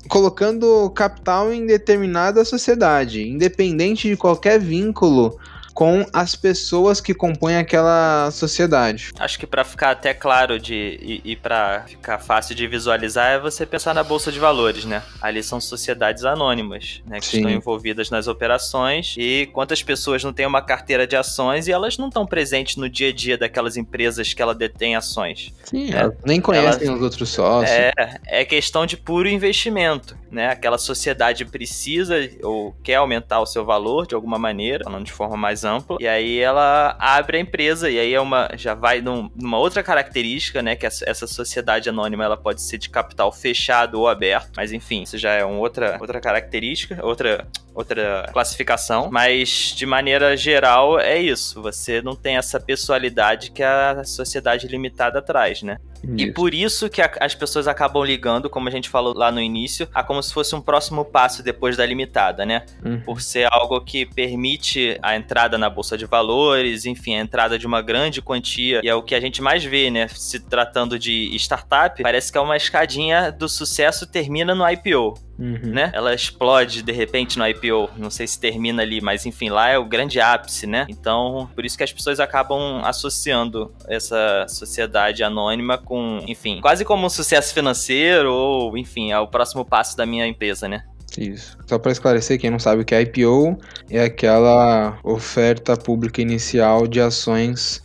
colocando 0.09 0.91
capital 0.91 1.53
em 1.53 1.67
determinada 1.67 2.45
sociedade, 2.45 3.29
independente 3.29 4.09
de 4.09 4.17
qualquer 4.17 4.61
vínculo 4.61 5.37
com 5.75 6.05
as 6.13 6.35
pessoas 6.35 7.01
que 7.01 7.15
compõem 7.15 7.57
aquela 7.57 8.31
sociedade. 8.31 9.11
Acho 9.19 9.39
que 9.39 9.47
para 9.47 9.65
ficar 9.65 9.91
até 9.91 10.13
claro 10.15 10.59
de 10.59 10.99
e, 11.03 11.33
e 11.33 11.37
para 11.37 11.85
ficar 11.89 12.19
fácil 12.19 12.55
de 12.55 12.67
visualizar 12.67 13.31
é 13.33 13.39
você 13.39 13.65
pensar 13.65 13.95
na 13.95 14.03
bolsa 14.03 14.31
de 14.31 14.39
valores, 14.39 14.85
né? 14.85 15.03
Ali 15.21 15.43
são 15.43 15.61
sociedades 15.61 16.25
anônimas, 16.25 17.03
né, 17.07 17.19
que 17.21 17.27
Sim. 17.27 17.37
estão 17.39 17.51
envolvidas 17.51 18.11
nas 18.11 18.27
operações 18.29 19.15
e 19.19 19.49
quantas 19.53 19.83
pessoas 19.83 20.23
não 20.23 20.33
têm 20.33 20.47
uma 20.47 20.63
carteira 20.63 21.07
de 21.07 21.17
ações 21.17 21.67
e 21.69 21.73
elas 21.73 21.97
não 21.99 22.09
estão 22.09 22.27
presentes 22.27 22.77
no 22.77 22.89
dia 22.89 23.09
a 23.09 23.13
dia 23.13 23.39
daquelas 23.39 23.77
empresas 23.77 24.33
que 24.35 24.43
ela 24.43 24.55
detém 24.55 24.95
ações. 24.97 25.53
Sim, 25.65 25.93
É. 25.93 25.99
elas 25.99 26.15
nem 26.25 26.41
conhecem 26.41 26.87
Elas- 26.87 26.97
os 26.99 27.03
outros 27.03 27.29
sócios. 27.31 27.71
É, 27.71 27.93
é 28.27 28.45
questão 28.45 28.85
de 28.87 28.97
puro 28.97 29.29
investimento, 29.29 30.17
né? 30.31 30.49
Aquela 30.49 30.79
sociedade 30.79 31.45
precisa 31.45 32.17
ou 32.43 32.75
quer 32.83 32.97
aumentar 32.97 33.41
o 33.41 33.47
seu 33.47 33.65
valor 33.65 34.07
de 34.07 34.15
alguma 34.15 34.39
maneira, 34.39 34.85
falando 34.85 35.05
de 35.05 35.13
forma 35.13 35.37
mais 35.37 35.62
ampla, 35.65 35.97
e 36.01 36.07
aí 36.09 36.39
ela 36.39 36.97
abre 36.99 37.37
a 37.37 37.41
empresa, 37.41 37.89
e 37.91 37.99
aí 37.99 38.13
é 38.15 38.21
uma, 38.21 38.49
já 38.57 38.75
vai 38.75 39.01
num- 39.01 39.31
numa 39.35 39.59
outra 39.59 39.83
característica, 39.83 40.63
né? 40.63 40.77
Que 40.77 40.87
essa, 40.87 41.27
sociedade 41.27 41.89
anônima 41.89 42.25
ela 42.25 42.37
pode 42.37 42.63
ser 42.63 42.79
de 42.79 42.89
capital 42.91 43.31
fechado 43.33 43.99
ou 44.01 44.09
aberto, 44.09 44.51
mas 44.57 44.73
enfim, 44.73 45.03
isso 45.03 45.17
já 45.19 45.33
é 45.33 45.45
uma 45.45 45.59
outra, 45.59 45.97
outra 46.01 46.21
característica, 46.21 46.99
outra 47.05 47.47
outra 47.75 48.29
classificação, 48.35 49.09
mas 49.11 49.73
de 49.75 49.87
maneira 49.87 50.37
geral 50.37 51.01
é 51.01 51.19
isso. 51.19 51.63
Você 51.63 52.03
não 52.03 52.15
tem 52.15 52.37
essa 52.37 52.61
pessoalidade 52.61 53.51
que 53.51 53.63
a 53.63 54.05
sociedade 54.05 54.69
limitada 54.69 55.23
traz, 55.23 55.63
né? 55.63 55.79
E 56.19 56.25
Isso. 56.25 56.35
por 56.35 56.53
isso 56.53 56.91
que 56.91 57.01
a- 57.01 57.11
as 57.21 57.33
pessoas 57.35 57.67
acabam 57.69 58.05
ligando, 58.05 58.51
como 58.51 58.69
a 58.69 58.71
gente 58.73 58.89
falou 58.91 59.15
lá 59.17 59.31
no 59.33 59.41
início, 59.41 59.89
a 59.95 60.03
como 60.03 60.21
se 60.23 60.35
fosse 60.35 60.53
um 60.55 60.61
próximo 60.61 61.03
passo 61.05 61.43
depois 61.45 61.77
da 61.77 61.87
limitada, 61.87 62.45
né? 62.45 62.67
Uhum. 62.85 63.01
Por 63.03 63.23
ser 63.23 63.47
algo 63.51 63.81
que 63.81 64.05
permite 64.05 64.99
a 65.01 65.15
entrada 65.17 65.52
na 65.59 65.71
bolsa 65.71 65.97
de 65.97 66.07
valores, 66.07 66.85
enfim, 66.85 67.15
a 67.15 67.21
entrada 67.21 67.59
de 67.59 67.67
uma 67.67 67.83
grande 67.83 68.21
quantia. 68.21 68.81
E 68.83 68.89
é 68.89 68.95
o 68.95 69.03
que 69.03 69.15
a 69.15 69.21
gente 69.21 69.41
mais 69.43 69.65
vê, 69.65 69.91
né? 69.91 70.09
Se 70.09 70.41
tratando 70.41 70.99
de 70.99 71.35
startup, 71.37 72.03
parece 72.03 72.31
que 72.31 72.39
é 72.39 72.41
uma 72.41 72.57
escadinha 72.57 73.31
do 73.31 73.49
sucesso 73.49 74.07
termina 74.07 74.55
no 74.55 74.69
IPO 74.69 75.15
Uhum. 75.39 75.73
né? 75.73 75.91
Ela 75.93 76.15
explode 76.15 76.83
de 76.83 76.93
repente 76.93 77.39
no 77.39 77.47
IPO. 77.47 77.91
Não 77.97 78.11
sei 78.11 78.27
se 78.27 78.39
termina 78.39 78.83
ali, 78.83 79.01
mas 79.01 79.27
enfim, 79.27 79.49
lá 79.49 79.69
é 79.69 79.79
o 79.79 79.85
grande 79.85 80.21
ápice, 80.21 80.67
né? 80.67 80.87
Então, 80.89 81.51
por 81.55 81.65
isso 81.65 81.77
que 81.77 81.83
as 81.83 81.93
pessoas 81.93 82.21
acabam 82.21 82.81
associando 82.85 83.75
essa 83.89 84.47
sociedade 84.49 85.25
anônima 85.25 85.79
com, 85.79 86.23
enfim, 86.29 86.61
quase 86.61 86.85
como 86.85 87.07
um 87.07 87.11
sucesso 87.11 87.53
financeiro 87.53 88.33
ou, 88.33 88.77
enfim, 88.79 89.11
é 89.11 89.19
o 89.19 89.27
próximo 89.27 89.65
passo 89.65 89.97
da 89.97 90.07
minha 90.07 90.27
empresa, 90.27 90.69
né? 90.69 90.85
Isso. 91.19 91.57
Só 91.67 91.79
para 91.79 91.93
esclarecer, 91.93 92.39
quem 92.39 92.51
não 92.51 92.59
sabe 92.59 92.83
o 92.83 92.85
que 92.85 92.95
é 92.95 93.03
IPO, 93.03 93.59
é 93.91 94.05
aquela 94.05 94.99
oferta 95.03 95.77
pública 95.77 96.21
inicial 96.21 96.87
de 96.87 97.01
ações 97.01 97.83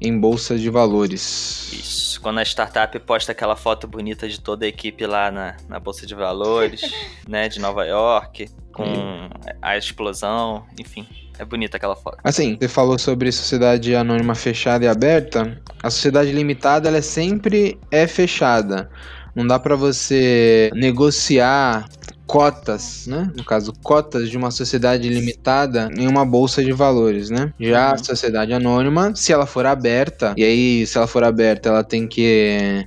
em 0.00 0.18
bolsa 0.18 0.58
de 0.58 0.68
valores. 0.68 1.72
Isso. 1.72 2.20
Quando 2.20 2.38
a 2.38 2.42
startup 2.42 2.98
posta 3.00 3.32
aquela 3.32 3.56
foto 3.56 3.86
bonita 3.86 4.28
de 4.28 4.40
toda 4.40 4.64
a 4.64 4.68
equipe 4.68 5.06
lá 5.06 5.30
na, 5.30 5.56
na 5.68 5.78
Bolsa 5.78 6.06
de 6.06 6.14
Valores, 6.14 6.82
né, 7.28 7.48
de 7.48 7.60
Nova 7.60 7.84
York, 7.84 8.48
com 8.72 9.28
a 9.62 9.76
explosão, 9.76 10.64
enfim. 10.78 11.06
É 11.38 11.44
bonita 11.44 11.76
aquela 11.76 11.96
foto. 11.96 12.18
Assim, 12.22 12.56
você 12.60 12.68
falou 12.68 12.96
sobre 12.98 13.32
sociedade 13.32 13.94
anônima 13.94 14.34
fechada 14.36 14.84
e 14.84 14.88
aberta. 14.88 15.60
A 15.82 15.90
sociedade 15.90 16.30
limitada, 16.30 16.88
ela 16.88 16.98
é 16.98 17.02
sempre 17.02 17.78
é 17.90 18.06
fechada. 18.06 18.88
Não 19.34 19.44
dá 19.44 19.58
para 19.58 19.74
você 19.74 20.70
negociar 20.74 21.88
cotas, 22.26 23.06
né? 23.06 23.30
No 23.36 23.44
caso, 23.44 23.72
cotas 23.82 24.30
de 24.30 24.36
uma 24.36 24.50
sociedade 24.50 25.08
limitada 25.08 25.90
em 25.96 26.06
uma 26.06 26.24
bolsa 26.24 26.62
de 26.64 26.72
valores, 26.72 27.30
né? 27.30 27.52
Já 27.60 27.90
a 27.90 27.92
Uhum. 27.92 28.04
sociedade 28.04 28.52
anônima, 28.52 29.14
se 29.14 29.32
ela 29.32 29.46
for 29.46 29.66
aberta, 29.66 30.34
e 30.36 30.42
aí 30.44 30.86
se 30.86 30.96
ela 30.96 31.06
for 31.06 31.22
aberta, 31.22 31.68
ela 31.68 31.84
tem 31.84 32.06
que 32.06 32.86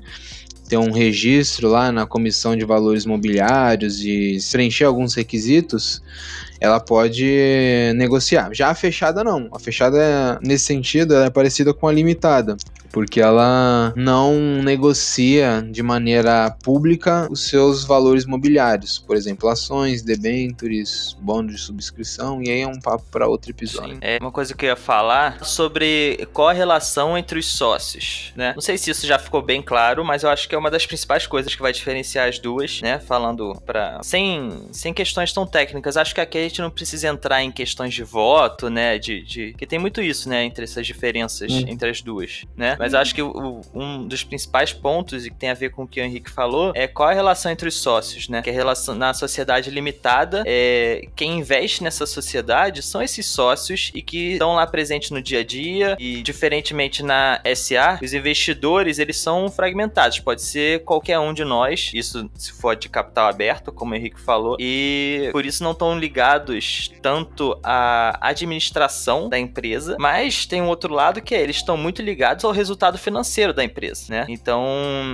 ter 0.68 0.78
um 0.78 0.92
registro 0.92 1.70
lá 1.70 1.92
na 1.92 2.06
comissão 2.06 2.56
de 2.56 2.66
valores 2.66 3.06
mobiliários 3.06 4.02
e 4.04 4.38
preencher 4.52 4.84
alguns 4.84 5.14
requisitos, 5.14 6.02
ela 6.60 6.80
pode 6.80 7.26
negociar. 7.96 8.50
Já 8.54 8.70
a 8.70 8.76
fechada 8.76 9.24
não. 9.24 9.48
A 9.54 9.60
fechada, 9.60 10.40
nesse 10.42 10.66
sentido, 10.66 11.16
é 11.16 11.30
parecida 11.30 11.74
com 11.74 11.88
a 11.88 11.94
limitada. 11.94 12.58
Porque 12.92 13.22
ela 13.22 13.94
não 13.96 14.34
negocia 14.64 15.66
de 15.70 15.82
maneira 15.84 16.50
pública 16.64 17.28
os 17.30 17.48
seus 17.48 17.84
valores 17.84 18.26
mobiliários. 18.26 19.00
Por 19.00 19.16
exemplo, 19.16 19.50
ações, 19.50 20.02
debêntures, 20.02 21.16
bônus 21.20 21.56
de 21.56 21.62
subscrição. 21.62 22.42
E 22.42 22.50
aí 22.50 22.62
é 22.62 22.68
um 22.68 22.80
papo 22.80 23.06
para 23.12 23.28
outro 23.28 23.52
episódio. 23.52 23.96
Sim. 23.96 24.00
É 24.02 24.18
uma 24.22 24.32
coisa 24.32 24.54
que 24.54 24.66
eu 24.66 24.70
ia 24.70 24.76
falar 24.76 25.44
sobre 25.46 26.28
qual 26.34 26.50
a 26.50 26.54
relação 26.54 27.18
entre 27.18 27.40
os 27.40 27.46
sócios, 27.46 28.32
né? 28.36 28.54
Não 28.54 28.62
sei 28.62 28.78
se 28.78 28.90
isso 28.92 29.06
já 29.06 29.20
ficou 29.20 29.42
bem 29.42 29.62
claro, 29.62 30.04
mas 30.04 30.24
eu 30.24 30.30
acho 30.30 30.48
que 30.48 30.56
é 30.56 30.58
uma 30.58 30.72
das 30.72 30.86
principais 30.86 31.26
coisas 31.28 31.54
que 31.54 31.62
vai 31.62 31.74
diferenciar 31.74 32.28
as 32.28 32.40
duas, 32.40 32.82
né? 32.82 33.00
Falando 33.00 33.54
para 33.66 34.00
sem 34.04 34.68
sem 34.72 34.94
questões 34.94 35.34
tão 35.34 35.46
técnicas. 35.46 35.98
Acho 35.98 36.14
que 36.14 36.22
aqui 36.22 36.38
a 36.38 36.42
gente 36.42 36.62
não 36.62 36.70
precisa 36.70 37.08
entrar 37.08 37.44
em 37.44 37.52
questões 37.52 37.94
de 37.94 38.04
voto, 38.04 38.70
né? 38.70 38.98
De, 38.98 39.24
de... 39.24 39.54
que 39.54 39.66
tem 39.66 39.80
muito 39.80 40.02
isso, 40.02 40.30
né? 40.30 40.44
Entre 40.44 40.64
essas 40.64 40.86
diferenças 40.86 41.52
Hum. 41.52 41.66
entre 41.68 41.90
as 41.90 42.02
duas, 42.02 42.46
né? 42.56 42.77
Mas 42.80 42.94
acho 42.94 43.14
que 43.14 43.22
o- 43.22 43.62
um 43.74 44.08
dos 44.08 44.24
principais 44.24 44.74
pontos 44.74 45.26
e 45.26 45.30
que 45.30 45.36
tem 45.38 45.50
a 45.50 45.54
ver 45.54 45.70
com 45.72 45.84
o 45.84 45.88
que 45.88 46.00
o 46.00 46.04
Henrique 46.04 46.30
falou 46.30 46.72
é 46.76 46.88
qual 46.88 47.10
a 47.10 47.14
relação 47.14 47.52
entre 47.52 47.68
os 47.68 47.76
sócios, 47.76 48.28
né? 48.30 48.42
Que 48.42 48.50
a 48.50 48.54
relação 48.54 48.96
na 48.96 49.14
sociedade 49.14 49.70
limitada 49.70 50.44
é 50.46 51.08
quem 51.16 51.40
investe 51.40 51.84
nessa 51.84 52.06
sociedade 52.06 52.82
são 52.82 53.02
esses 53.02 53.26
sócios 53.26 53.92
e 53.94 54.02
que 54.02 54.34
estão 54.34 54.54
lá 54.56 54.66
presentes 54.68 55.12
no 55.12 55.22
dia 55.22 55.40
a 55.40 55.44
dia. 55.44 55.96
E 56.00 56.22
diferentemente 56.22 57.04
na 57.04 57.40
SA, 57.56 58.00
os 58.02 58.14
investidores 58.14 59.00
eles 59.00 59.18
são 59.18 59.50
fragmentados, 59.50 60.20
pode 60.20 60.42
ser 60.42 60.84
qualquer 60.84 61.20
um 61.20 61.34
de 61.34 61.44
nós, 61.44 61.92
isso 61.94 62.30
se 62.36 62.52
for 62.54 62.76
de 62.76 62.90
capital 62.90 63.28
aberto, 63.28 63.72
como 63.72 63.94
o 63.94 63.96
Henrique 63.96 64.20
falou, 64.20 64.58
e 64.60 65.30
por 65.32 65.46
isso 65.46 65.64
não 65.64 65.72
estão 65.72 65.98
ligados 65.98 66.92
tanto 67.02 67.58
à 67.64 68.18
administração 68.22 69.30
da 69.30 69.38
empresa, 69.40 69.96
mas 70.00 70.46
tem 70.46 70.62
um 70.62 70.68
outro 70.68 70.94
lado 70.94 71.22
que 71.22 71.34
é 71.36 71.42
eles 71.42 71.58
estão 71.58 71.78
muito 71.78 72.02
ligados 72.02 72.44
ao 72.46 72.52
resultado 72.52 72.67
financeiro 72.98 73.54
da 73.54 73.64
empresa, 73.64 74.06
né? 74.10 74.26
Então, 74.30 74.66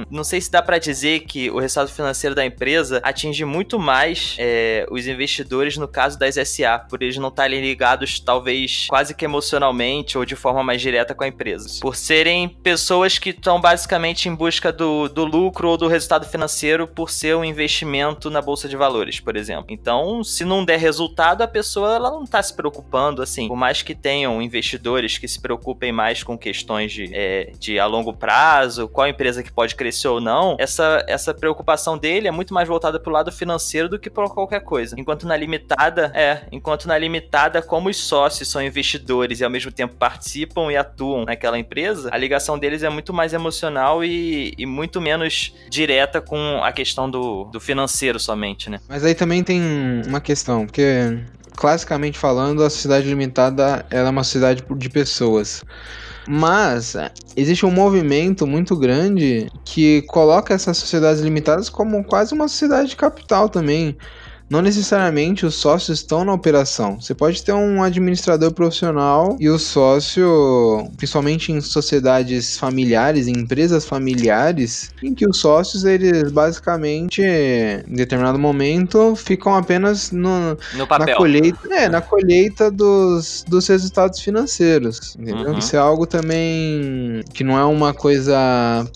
não 0.10 0.24
sei 0.24 0.40
se 0.40 0.50
dá 0.50 0.62
pra 0.62 0.78
dizer 0.78 1.22
que 1.22 1.50
o 1.50 1.60
resultado 1.60 1.90
financeiro 1.92 2.36
da 2.36 2.46
empresa 2.46 3.00
atinge 3.04 3.46
muito 3.46 3.78
mais 3.80 4.36
é, 4.40 4.86
os 4.90 5.08
investidores 5.08 5.78
no 5.78 5.88
caso 5.88 6.18
das 6.18 6.36
SA, 6.36 6.80
por 6.90 7.02
eles 7.02 7.18
não 7.18 7.30
estarem 7.30 7.62
ligados, 7.62 8.20
talvez, 8.20 8.88
quase 8.88 9.14
que 9.14 9.26
emocionalmente 9.26 10.18
ou 10.18 10.26
de 10.26 10.36
forma 10.36 10.64
mais 10.64 10.82
direta 10.82 11.14
com 11.14 11.24
a 11.24 11.28
empresa. 11.28 11.80
Por 11.82 11.96
serem 11.96 12.50
pessoas 12.50 13.18
que 13.18 13.30
estão 13.30 13.60
basicamente 13.60 14.30
em 14.30 14.36
busca 14.36 14.72
do, 14.72 15.08
do 15.08 15.26
lucro 15.26 15.70
ou 15.70 15.78
do 15.78 15.88
resultado 15.88 16.26
financeiro 16.26 16.88
por 16.88 17.10
ser 17.10 17.36
um 17.36 17.44
investimento 17.44 18.30
na 18.30 18.42
bolsa 18.42 18.68
de 18.68 18.76
valores, 18.76 19.20
por 19.20 19.36
exemplo. 19.36 19.68
Então, 19.70 20.24
se 20.24 20.46
não 20.46 20.64
der 20.64 20.80
resultado, 20.80 21.42
a 21.42 21.48
pessoa 21.48 21.96
ela 21.96 22.12
não 22.12 22.26
tá 22.26 22.42
se 22.42 22.54
preocupando, 22.54 23.22
assim, 23.22 23.48
por 23.48 23.56
mais 23.56 23.82
que 23.82 23.96
tenham 23.96 24.42
investidores 24.42 25.18
que 25.18 25.28
se 25.28 25.40
preocupem 25.40 25.92
mais 25.92 26.24
com 26.24 26.38
questões 26.38 26.92
de, 26.92 27.10
é, 27.14 27.43
de 27.60 27.80
a 27.80 27.86
longo 27.86 28.14
prazo, 28.14 28.88
qual 28.88 29.08
empresa 29.08 29.44
que 29.44 29.52
pode 29.52 29.76
crescer 29.76 30.08
ou 30.08 30.22
não, 30.22 30.56
essa, 30.60 31.04
essa 31.08 31.34
preocupação 31.34 31.98
dele 31.98 32.28
é 32.28 32.32
muito 32.32 32.54
mais 32.54 32.68
voltada 32.68 33.00
pro 33.00 33.12
lado 33.12 33.32
financeiro 33.32 33.90
do 33.90 34.00
que 34.00 34.10
por 34.10 34.34
qualquer 34.34 34.62
coisa. 34.62 34.96
Enquanto 34.98 35.28
na 35.28 35.36
limitada, 35.36 36.12
é, 36.14 36.44
enquanto 36.52 36.88
na 36.88 36.98
limitada, 36.98 37.62
como 37.62 37.90
os 37.90 37.98
sócios 37.98 38.50
são 38.50 38.62
investidores 38.62 39.40
e 39.40 39.44
ao 39.44 39.50
mesmo 39.50 39.72
tempo 39.72 39.96
participam 39.96 40.72
e 40.72 40.78
atuam 40.78 41.26
naquela 41.26 41.58
empresa, 41.58 42.10
a 42.12 42.18
ligação 42.18 42.58
deles 42.58 42.84
é 42.84 42.90
muito 42.90 43.14
mais 43.14 43.34
emocional 43.34 44.04
e, 44.04 44.54
e 44.58 44.66
muito 44.66 45.02
menos 45.02 45.54
direta 45.70 46.22
com 46.22 46.62
a 46.64 46.72
questão 46.72 47.10
do, 47.10 47.46
do 47.46 47.60
financeiro 47.60 48.20
somente, 48.20 48.70
né? 48.70 48.80
Mas 48.88 49.04
aí 49.04 49.16
também 49.16 49.44
tem 49.44 49.62
uma 50.08 50.22
questão, 50.22 50.66
porque 50.66 51.20
classicamente 51.56 52.18
falando, 52.18 52.64
a 52.64 52.70
sociedade 52.70 53.08
limitada 53.08 53.86
é 53.90 54.04
uma 54.04 54.24
sociedade 54.24 54.64
de 54.76 54.90
pessoas. 54.90 55.64
Mas 56.28 56.96
é, 56.96 57.12
existe 57.36 57.66
um 57.66 57.72
movimento 57.72 58.48
muito 58.48 58.76
grande 58.78 59.50
que 59.66 60.02
coloca 60.04 60.54
essas 60.54 60.78
sociedades 60.78 61.22
limitadas 61.22 61.70
como 61.70 62.04
quase 62.04 62.34
uma 62.34 62.48
sociedade 62.48 62.90
de 62.90 62.96
capital 62.96 63.50
também. 63.50 63.98
Não 64.50 64.62
necessariamente 64.62 65.46
os 65.46 65.56
sócios 65.56 66.00
estão 66.00 66.24
na 66.24 66.34
operação. 66.34 67.00
Você 67.00 67.14
pode 67.14 67.44
ter 67.44 67.54
um 67.54 67.82
administrador 67.82 68.52
profissional 68.52 69.36
e 69.40 69.50
o 69.50 69.58
sócio, 69.58 70.88
principalmente 70.98 71.52
em 71.52 71.60
sociedades 71.62 72.58
familiares, 72.58 73.28
em 73.28 73.34
empresas 73.34 73.86
familiares, 73.86 74.92
em 75.02 75.14
que 75.14 75.28
os 75.28 75.38
sócios, 75.38 75.86
eles 75.86 76.32
basicamente, 76.32 77.22
em 77.22 77.96
determinado 77.96 78.38
momento, 78.38 79.16
ficam 79.16 79.56
apenas 79.56 80.12
no, 80.12 80.58
No 80.74 80.88
na 80.88 81.16
colheita, 81.16 81.74
é, 81.74 81.90
na 81.90 82.02
colheita 82.02 82.70
dos, 82.70 83.44
dos 83.48 83.68
resultados 83.68 84.20
financeiros, 84.20 85.16
entendeu? 85.18 85.52
Uhum. 85.52 85.58
Isso 85.58 85.76
é 85.76 85.80
algo 85.80 86.06
também 86.06 87.24
que 87.34 87.44
não 87.44 87.58
é 87.58 87.66
uma 87.66 87.94
coisa 87.94 88.36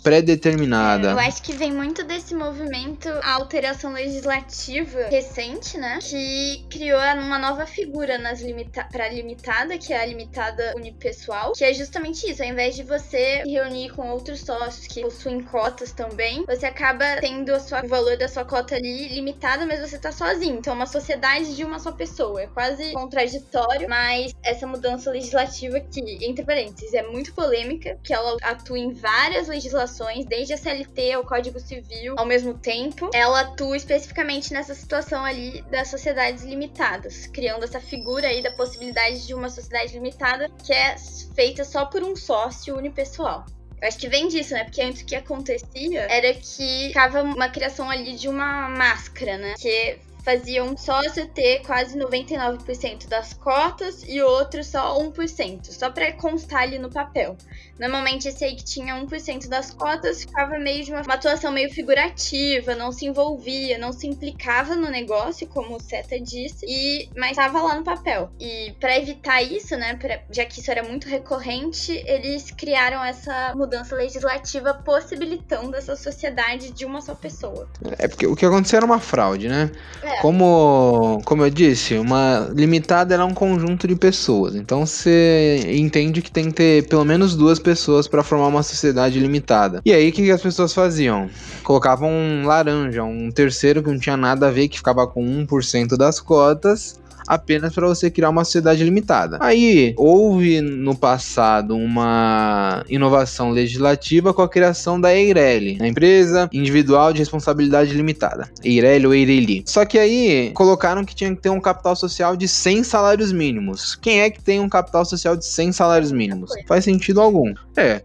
pré-determinada. 0.03 1.11
Eu 1.11 1.19
acho 1.19 1.41
que 1.41 1.53
vem 1.53 1.71
muito 1.71 2.03
desse 2.03 2.35
movimento 2.35 3.09
a 3.23 3.33
alteração 3.33 3.93
legislativa 3.93 5.07
recente, 5.09 5.36
né? 5.77 5.99
Que 6.01 6.65
criou 6.69 6.99
uma 6.99 7.37
nova 7.37 7.65
figura 7.65 8.17
nas 8.17 8.41
limita 8.41 8.83
pra 8.91 9.07
limitada, 9.07 9.77
que 9.77 9.93
é 9.93 10.01
a 10.01 10.05
limitada 10.05 10.73
unipessoal, 10.75 11.53
que 11.53 11.63
é 11.63 11.73
justamente 11.73 12.29
isso. 12.29 12.41
Ao 12.41 12.49
invés 12.49 12.75
de 12.75 12.83
você 12.83 13.43
reunir 13.43 13.89
com 13.89 14.09
outros 14.09 14.41
sócios 14.41 14.87
que 14.87 15.01
possuem 15.01 15.43
cotas 15.43 15.91
também, 15.91 16.43
você 16.45 16.65
acaba 16.65 17.17
tendo 17.19 17.53
o 17.53 17.87
valor 17.87 18.17
da 18.17 18.27
sua 18.27 18.45
cota 18.45 18.75
ali 18.75 19.09
limitada, 19.09 19.65
mas 19.65 19.79
você 19.79 19.99
tá 19.99 20.11
sozinho. 20.11 20.57
Então 20.57 20.73
é 20.73 20.75
uma 20.75 20.85
sociedade 20.87 21.55
de 21.55 21.63
uma 21.63 21.77
só 21.77 21.91
pessoa. 21.91 22.41
É 22.41 22.47
quase 22.47 22.93
contraditório, 22.93 23.87
mas 23.87 24.33
essa 24.43 24.65
mudança 24.65 25.11
legislativa 25.11 25.79
que, 25.79 26.25
entre 26.25 26.43
parênteses, 26.43 26.93
é 26.93 27.03
muito 27.03 27.33
polêmica, 27.33 27.99
que 28.03 28.13
ela 28.13 28.37
atua 28.41 28.79
em 28.79 28.93
várias 28.93 29.47
legislações, 29.47 30.25
desde 30.25 30.53
a 30.53 30.57
CLT 30.57 31.11
ao 31.11 31.23
Código 31.23 31.59
Civil, 31.59 32.15
ao 32.17 32.25
mesmo 32.25 32.55
tempo. 32.55 33.09
Ela 33.13 33.41
atua 33.41 33.77
especificamente 33.77 34.51
nessa 34.51 34.73
situação 34.73 35.26
ali 35.27 35.61
das 35.69 35.89
sociedades 35.89 36.43
limitadas, 36.43 37.27
criando 37.27 37.63
essa 37.63 37.79
figura 37.79 38.27
aí 38.27 38.41
da 38.41 38.51
possibilidade 38.51 39.25
de 39.25 39.33
uma 39.33 39.49
sociedade 39.49 39.93
limitada 39.93 40.49
que 40.63 40.73
é 40.73 40.95
feita 41.35 41.63
só 41.63 41.85
por 41.85 42.03
um 42.03 42.15
sócio 42.15 42.75
unipessoal. 42.75 43.45
Eu 43.81 43.87
acho 43.87 43.99
que 43.99 44.09
vem 44.09 44.27
disso, 44.27 44.53
né? 44.53 44.63
Porque 44.63 44.81
antes 44.81 45.03
o 45.03 45.05
que 45.05 45.15
acontecia 45.15 46.07
era 46.09 46.33
que 46.33 46.87
ficava 46.87 47.21
uma 47.21 47.47
criação 47.47 47.89
ali 47.89 48.15
de 48.15 48.27
uma 48.27 48.67
máscara, 48.69 49.37
né? 49.37 49.53
Que 49.59 49.99
fazia 50.27 50.61
um 50.61 50.75
sócio 50.75 51.25
ter 51.29 51.61
quase 51.65 51.97
99% 51.97 53.07
das 53.07 53.33
cotas 53.33 54.03
e 54.05 54.21
outro 54.21 54.61
só 54.61 54.99
1%, 54.99 55.71
só 55.71 55.89
pra 55.89 56.11
constar 56.11 56.63
ali 56.63 56.77
no 56.77 56.89
papel. 56.89 57.37
Normalmente 57.79 58.27
esse 58.27 58.43
aí 58.43 58.53
que 58.53 58.63
tinha 58.65 58.95
1% 58.95 59.47
das 59.47 59.71
cotas 59.71 60.23
ficava 60.23 60.57
meio 60.59 60.83
de 60.83 60.91
uma, 60.91 61.01
uma 61.03 61.13
atuação 61.13 61.49
meio 61.51 61.71
figurativa, 61.71 62.75
não 62.75 62.91
se 62.91 63.05
envolvia, 63.05 63.77
não 63.77 63.93
se 63.93 64.05
implicava 64.05 64.75
no 64.75 64.89
negócio, 64.89 65.47
como 65.47 65.77
o 65.77 65.79
Seta 65.79 66.19
disse, 66.19 66.65
e 66.67 67.07
mas 67.15 67.31
estava 67.31 67.61
lá 67.61 67.75
no 67.75 67.83
papel. 67.85 68.29
E 68.37 68.73
pra 68.81 68.97
evitar 68.97 69.41
isso, 69.41 69.77
né, 69.77 69.95
pra- 69.95 70.19
já 70.29 70.43
que 70.43 70.59
isso 70.59 70.69
era 70.69 70.83
muito 70.83 71.07
recorrente, 71.07 71.93
eles 72.05 72.51
criaram 72.51 73.01
essa 73.01 73.53
mudança 73.55 73.95
legislativa 73.95 74.73
possibilitando 74.73 75.73
essa 75.77 75.95
sociedade 75.95 76.71
de 76.71 76.83
uma 76.83 76.99
só 76.99 77.15
pessoa. 77.15 77.69
É 77.97 78.09
porque 78.09 78.27
o 78.27 78.35
que 78.35 78.45
aconteceu 78.45 78.77
era 78.77 78.85
uma 78.85 78.99
fraude, 78.99 79.47
né? 79.47 79.71
É. 80.03 80.16
Como, 80.21 81.21
como 81.25 81.43
eu 81.43 81.49
disse, 81.49 81.95
uma 81.95 82.49
limitada 82.53 83.15
é 83.15 83.23
um 83.23 83.33
conjunto 83.33 83.87
de 83.87 83.95
pessoas. 83.95 84.55
Então 84.55 84.85
você 84.85 85.59
entende 85.75 86.21
que 86.21 86.31
tem 86.31 86.45
que 86.45 86.53
ter 86.53 86.87
pelo 86.87 87.05
menos 87.05 87.35
duas 87.35 87.59
pessoas 87.59 88.07
para 88.07 88.23
formar 88.23 88.47
uma 88.47 88.63
sociedade 88.63 89.19
limitada. 89.19 89.81
E 89.85 89.93
aí 89.93 90.09
o 90.09 90.11
que 90.11 90.31
as 90.31 90.41
pessoas 90.41 90.73
faziam? 90.73 91.29
Colocavam 91.63 92.09
um 92.09 92.45
laranja, 92.45 93.03
um 93.03 93.29
terceiro 93.29 93.83
que 93.83 93.89
não 93.89 93.99
tinha 93.99 94.17
nada 94.17 94.47
a 94.47 94.51
ver, 94.51 94.67
que 94.67 94.77
ficava 94.77 95.05
com 95.05 95.23
1% 95.23 95.95
das 95.95 96.19
cotas. 96.19 96.99
Apenas 97.27 97.73
para 97.73 97.87
você 97.87 98.09
criar 98.09 98.29
uma 98.29 98.43
sociedade 98.43 98.83
limitada. 98.83 99.37
Aí 99.41 99.93
houve 99.97 100.61
no 100.61 100.95
passado 100.95 101.75
uma 101.75 102.83
inovação 102.89 103.51
legislativa 103.51 104.33
com 104.33 104.41
a 104.41 104.49
criação 104.49 104.99
da 104.99 105.13
EIRELI, 105.13 105.77
a 105.81 105.87
empresa 105.87 106.49
individual 106.53 107.11
de 107.11 107.19
responsabilidade 107.19 107.93
limitada, 107.93 108.49
EIRELI 108.63 109.05
ou 109.05 109.13
EIRELI. 109.13 109.63
Só 109.65 109.85
que 109.85 109.99
aí 109.99 110.51
colocaram 110.53 111.03
que 111.03 111.15
tinha 111.15 111.35
que 111.35 111.41
ter 111.41 111.49
um 111.49 111.59
capital 111.59 111.95
social 111.95 112.35
de 112.35 112.47
100 112.47 112.83
salários 112.83 113.31
mínimos. 113.31 113.95
Quem 113.95 114.21
é 114.21 114.29
que 114.29 114.41
tem 114.41 114.59
um 114.59 114.69
capital 114.69 115.05
social 115.05 115.35
de 115.35 115.45
100 115.45 115.71
salários 115.71 116.11
mínimos? 116.11 116.51
Faz 116.67 116.83
sentido 116.83 117.21
algum. 117.21 117.53
É. 117.75 118.01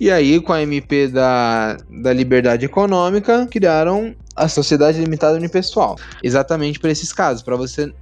E 0.00 0.12
aí, 0.12 0.40
com 0.40 0.52
a 0.52 0.62
MP 0.62 1.08
da, 1.08 1.76
da 1.90 2.12
Liberdade 2.12 2.64
Econômica, 2.64 3.48
criaram 3.50 4.14
a 4.38 4.48
Sociedade 4.48 5.00
Limitada 5.00 5.36
Unipessoal. 5.36 5.96
Exatamente 6.22 6.78
para 6.78 6.90
esses 6.90 7.12
casos, 7.12 7.42
para 7.42 7.56
você 7.56 7.92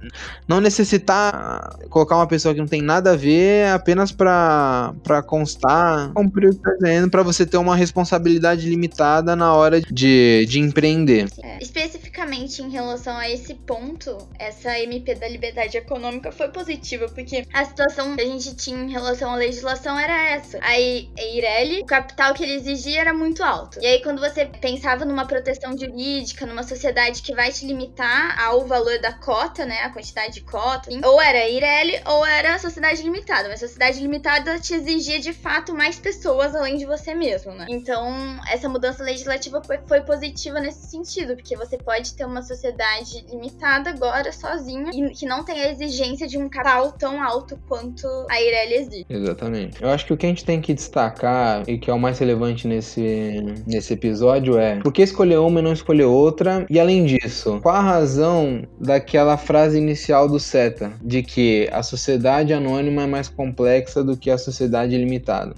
não 0.47 0.59
necessitar 0.59 1.77
colocar 1.89 2.15
uma 2.15 2.27
pessoa 2.27 2.53
que 2.53 2.59
não 2.59 2.67
tem 2.67 2.81
nada 2.81 3.11
a 3.11 3.15
ver 3.15 3.67
apenas 3.69 4.11
para 4.11 4.93
constar, 5.25 6.11
cumprir 6.13 6.49
o 6.49 6.55
que 6.55 6.61
tá 6.61 6.71
dizendo, 6.79 7.09
para 7.09 7.23
você 7.23 7.45
ter 7.45 7.57
uma 7.57 7.75
responsabilidade 7.75 8.69
limitada 8.69 9.35
na 9.35 9.53
hora 9.53 9.81
de, 9.81 10.45
de 10.47 10.59
empreender. 10.59 11.27
É, 11.43 11.57
especificamente 11.61 12.61
em 12.61 12.69
relação 12.69 13.15
a 13.17 13.29
esse 13.29 13.53
ponto, 13.53 14.17
essa 14.39 14.77
MP 14.79 15.15
da 15.15 15.27
liberdade 15.27 15.77
econômica 15.77 16.31
foi 16.31 16.47
positiva, 16.49 17.07
porque 17.09 17.45
a 17.53 17.65
situação 17.65 18.15
que 18.15 18.21
a 18.21 18.25
gente 18.25 18.55
tinha 18.55 18.77
em 18.77 18.91
relação 18.91 19.31
à 19.31 19.35
legislação 19.35 19.99
era 19.99 20.29
essa. 20.29 20.57
A 20.61 20.79
I- 20.79 21.09
a 21.17 21.21
Eireli, 21.21 21.81
o 21.81 21.85
capital 21.85 22.33
que 22.33 22.43
ele 22.43 22.53
exigia 22.53 23.01
era 23.01 23.13
muito 23.13 23.43
alto. 23.43 23.79
E 23.81 23.85
aí, 23.85 24.01
quando 24.01 24.19
você 24.19 24.45
pensava 24.45 25.05
numa 25.05 25.25
proteção 25.25 25.77
jurídica, 25.77 26.26
numa 26.45 26.63
sociedade 26.63 27.21
que 27.21 27.33
vai 27.33 27.51
te 27.51 27.65
limitar 27.65 28.39
ao 28.39 28.65
valor 28.65 28.99
da 28.99 29.13
cota, 29.13 29.65
né, 29.65 29.79
a 29.83 29.89
quantidade 29.89 30.35
de 30.35 30.41
cota, 30.41 30.89
ou 31.03 31.21
era 31.21 31.39
a 31.39 31.49
Eireli 31.49 31.99
ou 32.05 32.25
era 32.25 32.57
sociedade 32.59 33.01
limitada. 33.01 33.49
Mas 33.49 33.59
sociedade 33.59 33.99
limitada 33.99 34.59
te 34.59 34.73
exigia 34.73 35.19
de 35.19 35.33
fato 35.33 35.73
mais 35.73 35.99
pessoas 35.99 36.55
além 36.55 36.77
de 36.77 36.85
você 36.85 37.13
mesmo, 37.13 37.51
né? 37.53 37.65
Então, 37.69 38.39
essa 38.49 38.69
mudança 38.69 39.03
legislativa 39.03 39.61
foi, 39.63 40.01
positiva 40.01 40.59
nesse 40.59 40.87
sentido, 40.87 41.35
porque 41.35 41.55
você 41.55 41.77
pode 41.77 42.13
ter 42.13 42.25
uma 42.25 42.41
sociedade 42.41 43.25
limitada 43.29 43.89
agora 43.89 44.31
sozinha 44.31 44.91
e 44.93 45.09
que 45.11 45.25
não 45.25 45.43
tem 45.43 45.61
a 45.61 45.71
exigência 45.71 46.27
de 46.27 46.37
um 46.37 46.47
capital 46.47 46.91
tão 46.91 47.21
alto 47.21 47.59
quanto 47.67 48.07
a 48.29 48.41
Eireli 48.41 48.75
exige. 48.75 49.05
Exatamente. 49.09 49.81
Eu 49.81 49.89
acho 49.89 50.05
que 50.05 50.13
o 50.13 50.17
que 50.17 50.25
a 50.25 50.29
gente 50.29 50.45
tem 50.45 50.61
que 50.61 50.73
destacar 50.73 51.63
e 51.67 51.77
que 51.77 51.89
é 51.89 51.93
o 51.93 51.99
mais 51.99 52.19
relevante 52.19 52.67
nesse, 52.67 53.43
nesse 53.65 53.93
episódio 53.93 54.57
é 54.57 54.77
por 54.79 54.93
que 54.93 55.01
escolher 55.01 55.37
uma 55.37 55.59
e 55.59 55.63
não 55.63 55.73
escolher 55.73 56.05
outra? 56.05 56.16
E 56.69 56.79
além 56.79 57.05
disso, 57.05 57.59
qual 57.61 57.75
a 57.75 57.81
razão 57.81 58.63
daquela 58.79 59.37
frase 59.37 59.77
inicial 59.77 60.27
do 60.27 60.39
Seta 60.39 60.91
de 61.01 61.21
que 61.23 61.69
a 61.71 61.83
sociedade 61.83 62.53
anônima 62.53 63.03
é 63.03 63.07
mais 63.07 63.27
complexa 63.27 64.03
do 64.03 64.17
que 64.17 64.29
a 64.29 64.37
sociedade 64.37 64.97
limitada? 64.97 65.53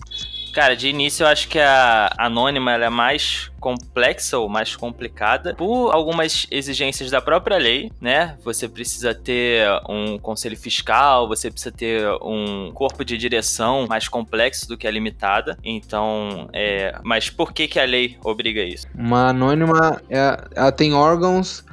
Cara, 0.53 0.75
de 0.75 0.87
início 0.87 1.23
eu 1.23 1.27
acho 1.27 1.47
que 1.47 1.59
a 1.59 2.09
anônima 2.17 2.71
ela 2.71 2.85
é 2.85 2.89
mais 2.89 3.51
complexa 3.59 4.37
ou 4.37 4.47
mais 4.47 4.75
complicada 4.75 5.53
por 5.53 5.91
algumas 5.91 6.47
exigências 6.49 7.11
da 7.11 7.21
própria 7.21 7.57
lei, 7.57 7.91
né? 7.99 8.37
Você 8.43 8.67
precisa 8.67 9.13
ter 9.13 9.67
um 9.87 10.17
conselho 10.17 10.57
fiscal, 10.57 11.27
você 11.27 11.51
precisa 11.51 11.71
ter 11.71 12.07
um 12.21 12.71
corpo 12.73 13.03
de 13.03 13.17
direção 13.17 13.85
mais 13.87 14.07
complexo 14.07 14.67
do 14.67 14.77
que 14.77 14.87
a 14.87 14.91
limitada. 14.91 15.57
Então, 15.63 16.49
é... 16.53 16.97
mas 17.03 17.29
por 17.29 17.53
que 17.53 17.67
que 17.67 17.79
a 17.79 17.85
lei 17.85 18.17
obriga 18.23 18.61
isso? 18.61 18.87
Uma 18.95 19.29
anônima, 19.29 20.01
é- 20.09 20.37
ela 20.55 20.71
tem 20.71 20.93
órgãos 20.93 21.63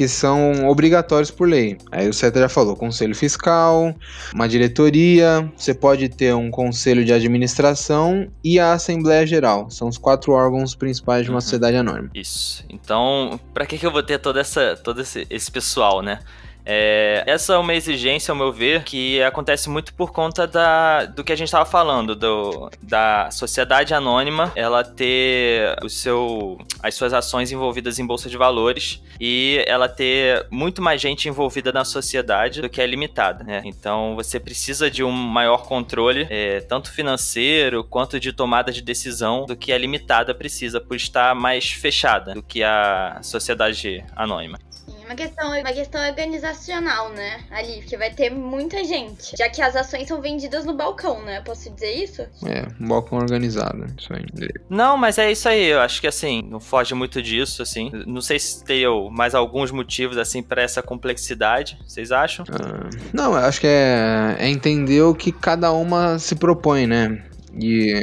que 0.00 0.08
são 0.08 0.66
obrigatórios 0.66 1.30
por 1.30 1.46
lei. 1.46 1.76
Aí 1.92 2.08
o 2.08 2.12
Seta 2.14 2.40
já 2.40 2.48
falou, 2.48 2.74
conselho 2.74 3.14
fiscal, 3.14 3.94
uma 4.34 4.48
diretoria, 4.48 5.46
você 5.54 5.74
pode 5.74 6.08
ter 6.08 6.34
um 6.34 6.50
conselho 6.50 7.04
de 7.04 7.12
administração 7.12 8.26
e 8.42 8.58
a 8.58 8.72
Assembleia 8.72 9.26
Geral. 9.26 9.68
São 9.70 9.88
os 9.88 9.98
quatro 9.98 10.32
órgãos 10.32 10.74
principais 10.74 11.24
de 11.24 11.30
uma 11.30 11.34
Uhum. 11.36 11.40
sociedade 11.42 11.76
anônima. 11.76 12.08
Isso. 12.14 12.64
Então, 12.70 13.38
pra 13.52 13.66
que 13.66 13.76
que 13.76 13.84
eu 13.84 13.92
vou 13.92 14.02
ter 14.02 14.18
toda 14.18 14.40
essa, 14.40 14.74
todo 14.82 15.02
esse, 15.02 15.26
esse 15.28 15.50
pessoal, 15.50 16.00
né? 16.00 16.20
É, 16.64 17.22
essa 17.26 17.54
é 17.54 17.58
uma 17.58 17.74
exigência, 17.74 18.32
ao 18.32 18.36
meu 18.36 18.52
ver, 18.52 18.84
que 18.84 19.22
acontece 19.22 19.68
muito 19.68 19.94
por 19.94 20.12
conta 20.12 20.46
da, 20.46 21.04
do 21.04 21.24
que 21.24 21.32
a 21.32 21.36
gente 21.36 21.48
estava 21.48 21.64
falando, 21.64 22.14
do, 22.14 22.70
da 22.82 23.30
sociedade 23.30 23.94
anônima, 23.94 24.52
ela 24.54 24.84
ter 24.84 25.76
o 25.82 25.88
seu, 25.88 26.58
as 26.82 26.94
suas 26.94 27.12
ações 27.12 27.50
envolvidas 27.52 27.98
em 27.98 28.06
bolsa 28.06 28.28
de 28.28 28.36
valores 28.36 29.02
e 29.18 29.62
ela 29.66 29.88
ter 29.88 30.46
muito 30.50 30.80
mais 30.80 31.00
gente 31.00 31.28
envolvida 31.28 31.72
na 31.72 31.84
sociedade 31.84 32.60
do 32.60 32.68
que 32.68 32.80
é 32.80 32.86
limitada, 32.86 33.44
né? 33.44 33.62
Então 33.64 34.14
você 34.14 34.38
precisa 34.38 34.90
de 34.90 35.02
um 35.02 35.10
maior 35.10 35.64
controle, 35.64 36.26
é, 36.30 36.60
tanto 36.60 36.92
financeiro 36.92 37.84
quanto 37.84 38.18
de 38.18 38.32
tomada 38.32 38.72
de 38.72 38.82
decisão, 38.82 39.44
do 39.46 39.56
que 39.56 39.72
a 39.72 39.78
limitada 39.78 40.34
precisa, 40.34 40.80
por 40.80 40.96
estar 40.96 41.34
mais 41.34 41.70
fechada 41.70 42.34
do 42.34 42.42
que 42.42 42.62
a 42.62 43.18
sociedade 43.22 44.04
anônima. 44.14 44.58
Sim, 44.70 44.99
Uma 45.10 45.16
questão, 45.16 45.48
uma 45.48 45.72
questão 45.72 46.08
organizacional, 46.08 47.08
né? 47.08 47.40
Ali, 47.50 47.78
porque 47.80 47.96
vai 47.96 48.10
ter 48.10 48.30
muita 48.30 48.84
gente. 48.84 49.36
Já 49.36 49.48
que 49.48 49.60
as 49.60 49.74
ações 49.74 50.06
são 50.06 50.20
vendidas 50.20 50.64
no 50.64 50.72
balcão, 50.72 51.20
né? 51.24 51.40
Posso 51.40 51.68
dizer 51.68 51.90
isso? 51.90 52.22
É, 52.46 52.68
um 52.80 52.86
balcão 52.86 53.18
organizado, 53.18 53.86
isso 53.98 54.12
aí. 54.12 54.24
Não, 54.68 54.96
mas 54.96 55.18
é 55.18 55.32
isso 55.32 55.48
aí. 55.48 55.64
Eu 55.64 55.80
acho 55.80 56.00
que 56.00 56.06
assim, 56.06 56.42
não 56.48 56.60
foge 56.60 56.94
muito 56.94 57.20
disso, 57.20 57.60
assim. 57.60 57.90
Não 58.06 58.20
sei 58.20 58.38
se 58.38 58.62
tem 58.62 58.84
mais 59.10 59.34
alguns 59.34 59.72
motivos, 59.72 60.16
assim, 60.16 60.44
pra 60.44 60.62
essa 60.62 60.80
complexidade. 60.80 61.76
Vocês 61.84 62.12
acham? 62.12 62.44
Ah, 62.48 62.88
não, 63.12 63.32
eu 63.32 63.38
acho 63.38 63.60
que 63.60 63.66
é, 63.66 64.36
é 64.38 64.48
entender 64.48 65.02
o 65.02 65.12
que 65.12 65.32
cada 65.32 65.72
uma 65.72 66.20
se 66.20 66.36
propõe, 66.36 66.86
né? 66.86 67.20
E 67.58 68.00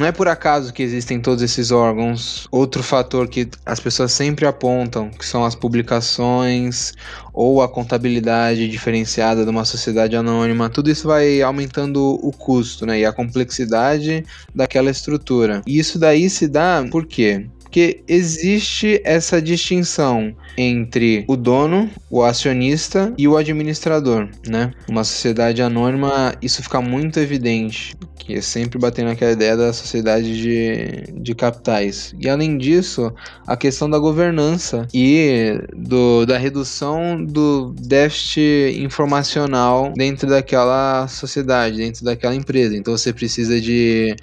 não 0.00 0.06
é 0.06 0.12
por 0.12 0.28
acaso 0.28 0.72
que 0.72 0.82
existem 0.82 1.20
todos 1.20 1.42
esses 1.42 1.70
órgãos. 1.70 2.48
Outro 2.50 2.82
fator 2.82 3.28
que 3.28 3.46
as 3.66 3.78
pessoas 3.78 4.12
sempre 4.12 4.46
apontam, 4.46 5.10
que 5.10 5.26
são 5.26 5.44
as 5.44 5.54
publicações 5.54 6.94
ou 7.34 7.60
a 7.60 7.68
contabilidade 7.68 8.66
diferenciada 8.66 9.44
de 9.44 9.50
uma 9.50 9.66
sociedade 9.66 10.16
anônima, 10.16 10.70
tudo 10.70 10.90
isso 10.90 11.06
vai 11.06 11.42
aumentando 11.42 12.18
o 12.22 12.32
custo, 12.32 12.86
né, 12.86 13.00
e 13.00 13.04
a 13.04 13.12
complexidade 13.12 14.24
daquela 14.54 14.90
estrutura. 14.90 15.60
E 15.66 15.78
isso 15.78 15.98
daí 15.98 16.30
se 16.30 16.48
dá 16.48 16.82
por 16.90 17.04
quê? 17.04 17.46
Porque 17.70 18.02
existe 18.08 19.00
essa 19.04 19.40
distinção 19.40 20.34
entre 20.58 21.24
o 21.28 21.36
dono, 21.36 21.88
o 22.10 22.24
acionista 22.24 23.14
e 23.16 23.28
o 23.28 23.36
administrador, 23.36 24.28
né? 24.44 24.72
Uma 24.88 25.04
sociedade 25.04 25.62
anônima, 25.62 26.34
isso 26.42 26.64
fica 26.64 26.80
muito 26.80 27.20
evidente, 27.20 27.94
que 28.18 28.34
é 28.34 28.40
sempre 28.40 28.76
batendo 28.76 29.06
naquela 29.06 29.30
ideia 29.30 29.56
da 29.56 29.72
sociedade 29.72 30.42
de, 30.42 31.12
de 31.22 31.32
capitais. 31.32 32.12
E 32.18 32.28
além 32.28 32.58
disso, 32.58 33.14
a 33.46 33.56
questão 33.56 33.88
da 33.88 34.00
governança 34.00 34.88
e 34.92 35.56
do, 35.76 36.26
da 36.26 36.36
redução 36.36 37.24
do 37.24 37.72
déficit 37.78 38.80
informacional 38.80 39.92
dentro 39.96 40.28
daquela 40.28 41.06
sociedade, 41.06 41.76
dentro 41.76 42.04
daquela 42.04 42.34
empresa. 42.34 42.76
Então 42.76 42.98
você 42.98 43.12
precisa 43.12 43.60
de 43.60 44.16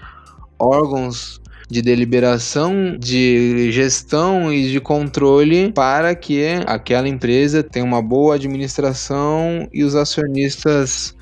órgãos 0.59 1.39
de 1.69 1.81
deliberação, 1.81 2.97
de 2.97 3.71
gestão 3.71 4.51
e 4.53 4.71
de 4.71 4.79
controle 4.79 5.71
para 5.73 6.15
que 6.15 6.43
aquela 6.65 7.07
empresa 7.07 7.61
tenha 7.61 7.85
uma 7.85 8.01
boa 8.01 8.35
administração 8.35 9.67
e 9.73 9.83
os 9.83 9.95
acionistas 9.95 11.13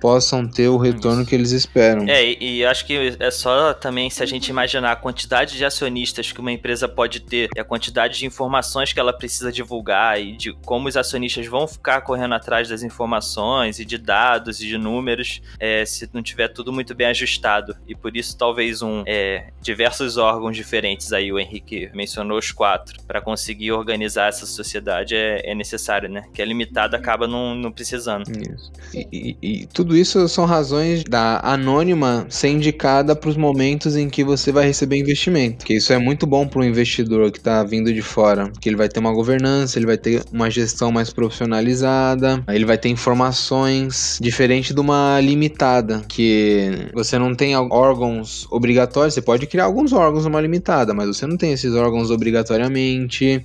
possam 0.00 0.46
ter 0.46 0.68
o 0.68 0.76
retorno 0.76 1.20
Isso. 1.22 1.28
que 1.28 1.34
eles 1.34 1.52
esperam. 1.52 2.06
É, 2.08 2.24
e, 2.24 2.58
e 2.58 2.64
acho 2.64 2.86
que 2.86 3.16
é 3.18 3.30
só 3.30 3.72
também 3.74 4.08
se 4.10 4.22
a 4.22 4.26
gente 4.26 4.48
imaginar 4.48 4.92
a 4.92 4.96
quantidade 4.96 5.56
de 5.56 5.64
acionistas 5.64 6.32
que 6.32 6.40
uma 6.40 6.52
empresa 6.52 6.88
pode 6.88 7.20
ter 7.20 7.48
e 7.54 7.60
a 7.60 7.64
quantidade 7.64 8.18
de 8.18 8.26
informações 8.26 8.92
que 8.92 9.00
ela 9.00 9.12
precisa 9.12 9.50
divulgar 9.50 10.20
e 10.20 10.36
de 10.36 10.52
como 10.64 10.88
os 10.88 10.96
acionistas 10.96 11.46
vão 11.46 11.66
ficar 11.66 12.00
correndo 12.02 12.34
atrás 12.34 12.68
das 12.68 12.82
informações 12.82 13.78
e 13.78 13.84
de 13.84 13.98
dados 13.98 14.60
e 14.60 14.66
de 14.66 14.78
números 14.78 15.40
é, 15.58 15.84
se 15.84 16.08
não 16.12 16.22
tiver 16.22 16.48
tudo 16.48 16.72
muito 16.72 16.94
bem 16.94 17.06
ajustado. 17.08 17.76
E 17.86 17.94
por 17.94 18.16
isso 18.16 18.36
talvez 18.36 18.82
um 18.82 19.02
é, 19.06 19.48
diversos 19.60 20.16
órgãos 20.16 20.56
diferentes 20.56 21.12
aí, 21.12 21.32
o 21.32 21.38
Henrique 21.38 21.90
mencionou 21.94 22.38
os 22.38 22.52
quatro, 22.52 23.02
para 23.04 23.20
conseguir 23.20 23.72
organizar 23.72 24.28
essa 24.28 24.46
sociedade 24.46 25.14
é, 25.14 25.50
é 25.50 25.54
necessário, 25.54 26.08
né? 26.08 26.24
Que 26.32 26.42
é 26.42 26.44
limitado 26.44 26.96
acaba 26.96 27.26
não, 27.26 27.54
não 27.54 27.72
precisando. 27.72 28.24
Isso. 28.30 28.72
E, 28.94 29.36
e- 29.42 29.62
e 29.62 29.66
tudo 29.66 29.85
isso 29.94 30.26
são 30.28 30.46
razões 30.46 31.04
da 31.04 31.40
anônima 31.42 32.26
ser 32.28 32.48
indicada 32.48 33.14
para 33.14 33.28
os 33.28 33.36
momentos 33.36 33.94
em 33.96 34.08
que 34.08 34.24
você 34.24 34.50
vai 34.50 34.66
receber 34.66 34.96
investimento. 34.96 35.64
Que 35.64 35.74
isso 35.74 35.92
é 35.92 35.98
muito 35.98 36.26
bom 36.26 36.48
para 36.48 36.60
o 36.60 36.64
investidor 36.64 37.30
que 37.30 37.38
está 37.38 37.62
vindo 37.62 37.92
de 37.92 38.00
fora, 38.00 38.50
que 38.60 38.68
ele 38.68 38.76
vai 38.76 38.88
ter 38.88 38.98
uma 39.00 39.12
governança, 39.12 39.78
ele 39.78 39.86
vai 39.86 39.98
ter 39.98 40.22
uma 40.32 40.50
gestão 40.50 40.90
mais 40.90 41.10
profissionalizada, 41.10 42.42
ele 42.48 42.64
vai 42.64 42.78
ter 42.78 42.88
informações 42.88 44.18
diferente 44.20 44.72
de 44.72 44.80
uma 44.80 45.20
limitada, 45.20 46.02
que 46.08 46.88
você 46.94 47.18
não 47.18 47.34
tem 47.34 47.54
órgãos 47.56 48.46
obrigatórios, 48.50 49.14
você 49.14 49.22
pode 49.22 49.46
criar 49.46 49.64
alguns 49.64 49.92
órgãos 49.92 50.24
numa 50.24 50.40
limitada, 50.40 50.94
mas 50.94 51.08
você 51.08 51.26
não 51.26 51.36
tem 51.36 51.52
esses 51.52 51.74
órgãos 51.74 52.10
obrigatoriamente. 52.10 53.44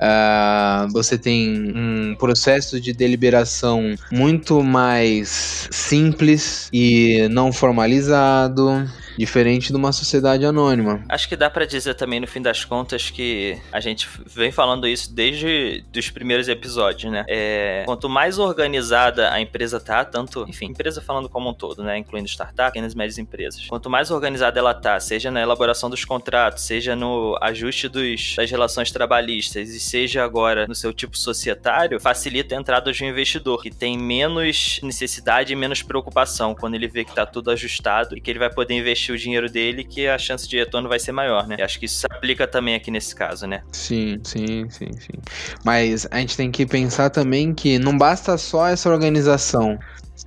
Ah, 0.00 0.86
você 0.92 1.18
tem 1.18 1.72
um 1.74 2.14
processo 2.16 2.80
de 2.80 2.92
deliberação 2.92 3.94
muito 4.12 4.62
mais 4.62 5.68
simples 5.72 6.68
e 6.72 7.26
não 7.30 7.52
formalizado, 7.52 8.88
diferente 9.18 9.70
de 9.70 9.76
uma 9.76 9.92
sociedade 9.92 10.46
anônima. 10.46 11.04
Acho 11.08 11.28
que 11.28 11.36
dá 11.36 11.50
pra 11.50 11.66
dizer 11.66 11.94
também, 11.94 12.20
no 12.20 12.26
fim 12.26 12.40
das 12.40 12.64
contas, 12.64 13.10
que 13.10 13.58
a 13.72 13.80
gente 13.80 14.08
vem 14.26 14.50
falando 14.50 14.86
isso 14.86 15.12
desde 15.12 15.84
os 15.96 16.10
primeiros 16.10 16.48
episódios, 16.48 17.12
né? 17.12 17.24
É, 17.28 17.82
quanto 17.84 18.08
mais 18.08 18.38
organizada 18.38 19.30
a 19.32 19.40
empresa 19.40 19.78
tá, 19.78 20.04
tanto, 20.04 20.46
enfim, 20.48 20.66
empresa 20.66 21.02
falando 21.02 21.28
como 21.28 21.50
um 21.50 21.54
todo, 21.54 21.82
né? 21.82 21.98
Incluindo 21.98 22.28
startups, 22.28 22.78
pequenas 22.78 22.92
e 22.92 22.96
médias 22.96 23.18
empresas. 23.18 23.66
Quanto 23.66 23.90
mais 23.90 24.10
organizada 24.10 24.58
ela 24.58 24.72
tá, 24.72 24.98
seja 25.00 25.30
na 25.30 25.40
elaboração 25.40 25.90
dos 25.90 26.04
contratos, 26.04 26.64
seja 26.64 26.94
no 26.94 27.36
ajuste 27.40 27.88
dos, 27.88 28.36
das 28.36 28.50
relações 28.50 28.90
trabalhistas 28.90 29.70
e 29.70 29.80
seja 29.80 30.24
agora 30.24 30.66
no 30.66 30.74
seu 30.74 30.92
tipo 30.92 31.16
societário, 31.18 32.00
facilita 32.00 32.54
a 32.54 32.58
entrada 32.58 32.92
de 32.92 33.04
um 33.04 33.08
investidor, 33.08 33.62
que 33.62 33.70
tem 33.70 33.98
menos 33.98 34.80
necessidade 34.82 35.52
e 35.52 35.56
menos 35.56 35.82
preocupação 35.82 36.54
quando 36.54 36.74
ele 36.74 36.86
vê 36.86 37.04
que 37.04 37.14
tá 37.14 37.26
tudo 37.26 37.50
ajustado 37.50 38.16
e 38.16 38.20
que 38.20 38.30
ele 38.30 38.38
vai 38.38 38.50
poder 38.50 38.74
investir 38.74 39.07
o 39.12 39.18
dinheiro 39.18 39.50
dele, 39.50 39.84
que 39.84 40.06
a 40.06 40.18
chance 40.18 40.48
de 40.48 40.56
retorno 40.56 40.88
vai 40.88 40.98
ser 40.98 41.12
maior, 41.12 41.46
né? 41.46 41.56
E 41.58 41.62
acho 41.62 41.78
que 41.78 41.86
isso 41.86 42.00
se 42.00 42.06
aplica 42.10 42.46
também 42.46 42.74
aqui 42.74 42.90
nesse 42.90 43.14
caso, 43.14 43.46
né? 43.46 43.62
Sim, 43.72 44.20
sim, 44.22 44.68
sim, 44.70 44.92
sim. 44.92 45.18
Mas 45.64 46.06
a 46.10 46.18
gente 46.18 46.36
tem 46.36 46.50
que 46.50 46.66
pensar 46.66 47.10
também 47.10 47.54
que 47.54 47.78
não 47.78 47.96
basta 47.96 48.36
só 48.38 48.66
essa 48.68 48.88
organização. 48.90 49.78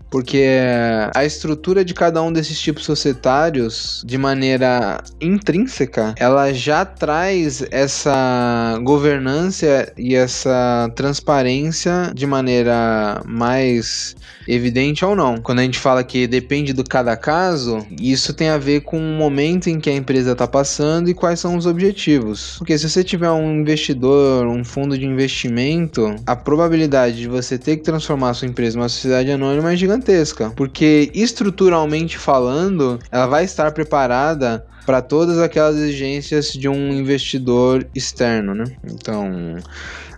Porque 0.10 0.46
a 1.15 1.24
estrutura 1.24 1.86
de 1.86 1.94
cada 1.94 2.22
um 2.22 2.32
desses 2.32 2.60
tipos 2.60 2.84
societários, 2.84 4.04
de 4.06 4.17
maneira 4.17 5.02
intrínseca, 5.22 6.13
ela 6.17 6.54
já 6.54 6.84
traz 6.84 7.63
essa 7.72 8.78
governança 8.84 9.91
e 9.98 10.15
essa 10.15 10.91
transparência 10.96 12.12
de 12.13 12.28
maneira 12.28 13.22
mais 13.26 14.15
evidente 14.54 15.06
ou 15.06 15.16
não. 15.16 15.38
Quando 15.38 15.60
a 15.60 15.64
gente 15.64 15.80
fala 15.80 16.04
que 16.04 16.28
depende 16.28 16.74
do 16.74 16.84
cada 16.84 17.16
caso, 17.16 17.86
isso 18.00 18.34
tem 18.34 18.50
a 18.50 18.58
ver 18.58 18.82
com 18.82 18.98
o 18.98 19.18
momento 19.18 19.70
em 19.70 19.80
que 19.80 19.90
a 19.90 19.96
empresa 19.96 20.34
está 20.34 20.48
passando 20.48 21.10
e 21.10 21.14
quais 21.14 21.40
são 21.40 21.56
os 21.56 21.66
objetivos. 21.66 22.56
Porque 22.58 22.78
se 22.78 22.90
você 22.90 23.04
tiver 23.04 23.32
um 23.32 23.60
investidor, 23.60 24.46
um 24.48 24.64
fundo 24.64 24.98
de 24.98 25.06
investimento, 25.06 26.16
a 26.26 26.36
probabilidade 26.36 27.18
de 27.18 27.28
você 27.28 27.58
ter 27.58 27.78
que 27.78 27.84
transformar 27.84 28.32
a 28.32 28.34
sua 28.34 28.48
empresa 28.48 28.78
em 28.78 28.82
uma 28.82 28.90
sociedade 28.90 29.32
anônima 29.32 29.74
é 29.74 29.76
gigantesca. 29.76 30.52
Porque 30.56 31.10
estruturalmente 31.14 32.18
falando, 32.18 33.00
ela 33.12 33.28
vai 33.28 33.46
estar 33.46 33.72
preparada 33.72 34.66
para 34.86 35.02
todas 35.02 35.38
aquelas 35.40 35.78
exigências 35.78 36.52
de 36.52 36.68
um 36.68 36.92
investidor 36.92 37.88
externo, 37.94 38.54
né? 38.54 38.66
Então, 38.84 39.58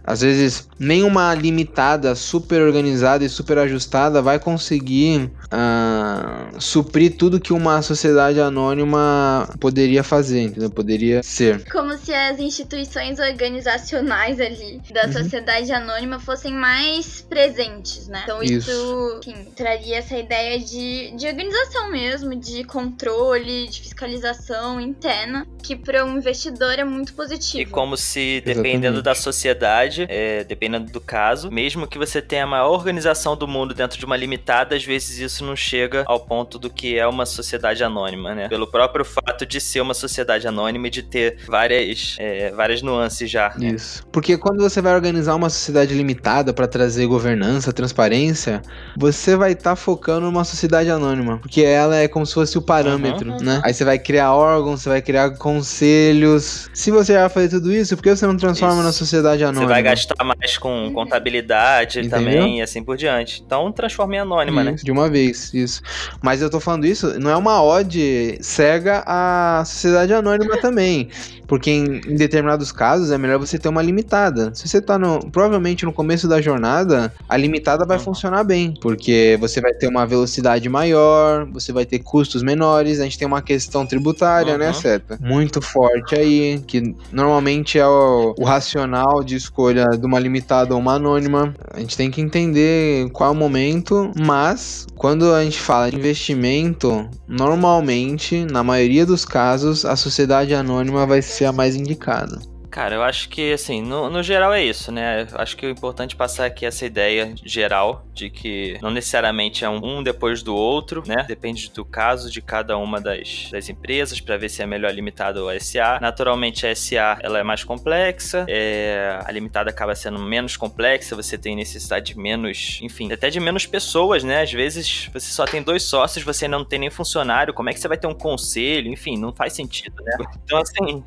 às 0.04 0.22
vezes, 0.22 0.68
nenhuma 0.78 1.34
limitada 1.34 2.14
super 2.16 2.62
organizada 2.62 3.24
e 3.24 3.30
super 3.30 3.58
ajustada 3.58 4.22
vai 4.22 4.38
conseguir 4.40 5.32
ah, 5.52 6.50
suprir 6.60 7.16
tudo 7.18 7.40
que 7.40 7.54
uma 7.54 7.82
sociedade 7.82 8.40
anônima 8.40 9.48
poderia 9.60 10.04
fazer, 10.04 10.42
entendeu? 10.42 10.70
Poderia 10.70 11.22
ser. 11.24 11.64
Como 11.72 11.98
se 11.98 12.14
as 12.14 12.40
instituições 12.40 13.20
organizacionais 13.20 14.40
ali 14.40 14.82
da 14.92 15.06
Uhum. 15.06 15.14
sociedade 15.14 15.72
anônima 15.72 16.20
fossem 16.20 16.54
mais 16.54 17.22
presentes, 17.22 18.08
né? 18.08 18.22
Então 18.24 18.42
isso, 18.42 18.70
Isso. 18.70 19.20
enfim, 19.24 19.46
traria 19.56 19.98
essa 19.98 20.18
ideia 20.18 20.60
de, 20.60 21.12
de 21.16 21.28
organização 21.28 21.92
mesmo, 21.92 22.36
de 22.36 22.64
controle, 22.64 23.68
de 23.68 23.82
fiscalização 23.82 24.80
interna, 24.80 25.46
que 25.62 25.76
para 25.76 26.04
um 26.06 26.18
investidor 26.18 26.74
é 26.80 26.84
muito 26.84 27.14
positivo. 27.14 27.62
E 27.62 27.66
como 27.66 27.96
se, 27.96 28.20
Exatamente. 28.38 28.56
dependendo 28.56 29.02
da 29.02 29.14
sociedade, 29.16 29.93
é, 30.00 30.44
dependendo 30.44 30.92
do 30.92 31.00
caso, 31.02 31.52
mesmo 31.52 31.88
que 31.88 31.98
você 31.98 32.22
tenha 32.22 32.44
a 32.44 32.48
maior 32.48 32.70
organização 32.72 33.36
do 33.36 33.48
mundo 33.48 33.74
dentro 33.74 33.98
de 33.98 34.06
uma 34.06 34.16
limitada, 34.18 34.76
às 34.76 34.84
vezes 34.84 35.18
isso 35.20 35.46
não 35.46 35.56
chega 35.56 36.04
ao 36.08 36.20
ponto 36.20 36.58
do 36.60 36.70
que 36.70 36.98
é 36.98 37.08
uma 37.08 37.26
sociedade 37.26 37.84
anônima, 37.84 38.34
né? 38.36 38.48
Pelo 38.50 38.68
próprio 38.68 39.06
fato 39.06 39.46
de 39.46 39.60
ser 39.62 39.82
uma 39.82 39.94
sociedade 39.94 40.48
anônima 40.48 40.88
e 40.88 40.90
de 40.90 41.04
ter 41.04 41.38
várias, 41.48 42.16
é, 42.20 42.52
várias 42.52 42.82
nuances 42.82 43.30
já. 43.30 43.54
né? 43.58 43.70
Isso. 43.70 44.06
Porque 44.12 44.38
quando 44.38 44.62
você 44.62 44.82
vai 44.82 44.94
organizar 44.94 45.36
uma 45.36 45.50
sociedade 45.50 45.94
limitada 45.94 46.54
para 46.54 46.68
trazer 46.68 47.06
governança, 47.08 47.72
transparência, 47.74 48.62
você 48.98 49.36
vai 49.36 49.52
estar 49.54 49.76
focando 49.76 50.22
numa 50.26 50.44
sociedade 50.44 50.90
anônima, 50.90 51.38
porque 51.40 51.62
ela 51.62 51.96
é 51.98 52.08
como 52.08 52.26
se 52.26 52.34
fosse 52.34 52.58
o 52.58 52.62
parâmetro, 52.62 53.32
Uhum. 53.32 53.38
né? 53.42 53.62
Aí 53.64 53.74
você 53.74 53.84
vai 53.86 53.98
criar 54.00 54.34
órgãos, 54.34 54.82
você 54.82 54.90
vai 54.90 55.02
criar 55.02 55.32
conselhos. 55.38 56.70
Se 56.74 56.92
você 56.92 57.14
vai 57.14 57.30
fazer 57.30 57.50
tudo 57.50 57.72
isso, 57.74 57.96
por 57.96 58.04
que 58.04 58.16
você 58.16 58.26
não 58.26 58.38
transforma 58.38 58.76
Isso. 58.76 58.84
na 58.84 58.92
sociedade 58.92 59.44
anônima? 59.44 59.64
Você 59.66 59.74
vai 59.74 59.83
gastar 59.84 60.24
mais 60.24 60.58
com 60.58 60.92
contabilidade 60.94 62.00
Entendeu? 62.00 62.20
também 62.20 62.60
e 62.60 62.62
assim 62.62 62.84
por 62.84 62.98
diante. 62.98 63.42
Então 63.46 63.72
transforma 63.72 64.16
em 64.16 64.20
anônima, 64.20 64.64
né? 64.64 64.74
Isso, 64.74 64.86
De 64.86 64.92
uma 64.92 65.10
vez, 65.10 65.54
isso. 65.54 65.82
Mas 66.22 66.42
eu 66.42 66.50
tô 66.50 66.60
falando 66.60 66.86
isso, 66.86 67.20
não 67.20 67.30
é 67.32 67.36
uma 67.36 67.62
ode 67.64 68.38
cega 68.42 69.04
à 69.06 69.64
sociedade 69.66 70.14
anônima 70.14 70.58
também. 70.62 71.10
Porque 71.46 71.70
em, 71.70 71.98
em 72.08 72.16
determinados 72.16 72.72
casos 72.72 73.12
é 73.12 73.18
melhor 73.18 73.38
você 73.38 73.60
ter 73.60 73.68
uma 73.70 73.82
limitada. 73.82 74.52
Se 74.56 74.68
você 74.68 74.82
tá 74.82 74.98
no, 74.98 75.20
provavelmente 75.30 75.86
no 75.86 75.94
começo 75.94 76.28
da 76.28 76.42
jornada, 76.42 77.14
a 77.28 77.38
limitada 77.38 77.86
vai 77.86 77.98
Uhum. 77.98 78.04
funcionar 78.04 78.44
bem. 78.44 78.74
Porque 78.82 79.38
você 79.40 79.62
vai 79.62 79.74
ter 79.74 79.88
uma 79.88 80.06
velocidade 80.06 80.68
maior, 80.70 81.46
você 81.52 81.72
vai 81.72 81.86
ter 81.86 82.00
custos 82.00 82.42
menores, 82.42 83.00
a 83.00 83.04
gente 83.04 83.20
tem 83.20 83.28
uma 83.28 83.42
questão 83.42 83.86
tributária, 83.86 84.58
né, 84.58 84.68
Uhum. 84.68 84.74
Seta? 84.74 85.18
Muito 85.22 85.62
forte 85.62 86.16
aí, 86.16 86.60
que 86.66 86.96
normalmente 87.12 87.78
é 87.78 87.86
o, 87.86 88.34
o 88.40 88.44
racional 88.46 89.24
de 89.24 89.36
escolha 89.36 89.73
de 89.74 90.06
uma 90.06 90.20
limitada 90.20 90.74
ou 90.74 90.80
uma 90.80 90.96
anônima. 90.96 91.54
A 91.72 91.80
gente 91.80 91.98
tem 91.98 92.10
que 92.10 92.22
entender 92.22 93.10
qual 93.12 93.30
é 93.30 93.34
o 93.34 93.36
momento, 93.36 94.12
mas 94.20 94.88
quando 94.96 95.34
a 95.34 95.44
gente 95.44 95.60
fala 95.60 95.90
de 95.90 95.98
investimento, 95.98 97.10
normalmente, 97.28 98.46
na 98.46 98.64
maioria 98.64 99.06
dos 99.06 99.26
casos, 99.26 99.86
a 99.86 99.96
sociedade 99.96 100.54
anônima 100.54 101.06
vai 101.06 101.22
ser 101.22 101.46
a 101.46 101.52
mais 101.52 101.76
indicada. 101.76 102.53
Cara, 102.74 102.96
eu 102.96 103.04
acho 103.04 103.30
que, 103.30 103.54
assim, 103.54 103.84
no, 103.84 104.10
no 104.10 104.24
geral 104.24 104.52
é 104.52 104.64
isso, 104.64 104.92
né? 104.92 105.28
Eu 105.32 105.40
acho 105.40 105.56
que 105.56 105.64
o 105.64 105.70
importante 105.70 106.16
é 106.16 106.18
passar 106.18 106.48
aqui 106.48 106.66
essa 106.66 106.84
ideia 106.84 107.32
geral 107.46 108.04
de 108.12 108.32
que 108.32 108.80
não 108.82 108.90
necessariamente 108.90 109.64
é 109.64 109.70
um, 109.70 110.00
um 110.00 110.02
depois 110.02 110.42
do 110.42 110.56
outro, 110.56 111.04
né? 111.06 111.24
Depende 111.28 111.70
do 111.70 111.86
caso 111.86 112.32
de 112.32 112.42
cada 112.42 112.76
uma 112.76 113.00
das, 113.00 113.50
das 113.52 113.70
empresas 113.70 114.20
para 114.20 114.38
ver 114.38 114.50
se 114.50 114.64
é 114.64 114.66
melhor 114.66 114.92
limitada 114.92 115.44
ou 115.44 115.52
SA. 115.60 116.00
Naturalmente, 116.02 116.66
a 116.66 116.76
SA 116.76 117.20
ela 117.22 117.38
é 117.38 117.44
mais 117.44 117.64
complexa, 117.64 118.44
é, 118.50 119.20
a 119.24 119.32
limitada 119.32 119.70
acaba 119.70 119.94
sendo 119.94 120.18
menos 120.18 120.58
complexa, 120.58 121.16
você 121.16 121.38
tem 121.38 121.56
necessidade 121.56 122.14
de 122.14 122.18
menos, 122.18 122.80
enfim, 122.82 123.12
até 123.14 123.30
de 123.30 123.40
menos 123.40 123.68
pessoas, 123.68 124.24
né? 124.24 124.42
Às 124.42 124.52
vezes 124.52 125.12
você 125.14 125.32
só 125.32 125.46
tem 125.46 125.62
dois 125.62 125.84
sócios, 125.84 126.26
você 126.26 126.48
não 126.48 126.66
tem 126.66 126.80
nem 126.80 126.90
funcionário, 126.90 127.54
como 127.54 127.70
é 127.70 127.74
que 127.74 127.80
você 127.80 127.88
vai 127.88 128.00
ter 128.00 128.08
um 128.08 128.16
conselho? 128.16 128.92
Enfim, 128.92 129.16
não 129.16 129.32
faz 129.32 129.54
sentido, 129.54 129.94
né? 130.04 130.18
Então, 130.44 130.58
assim, 130.58 131.04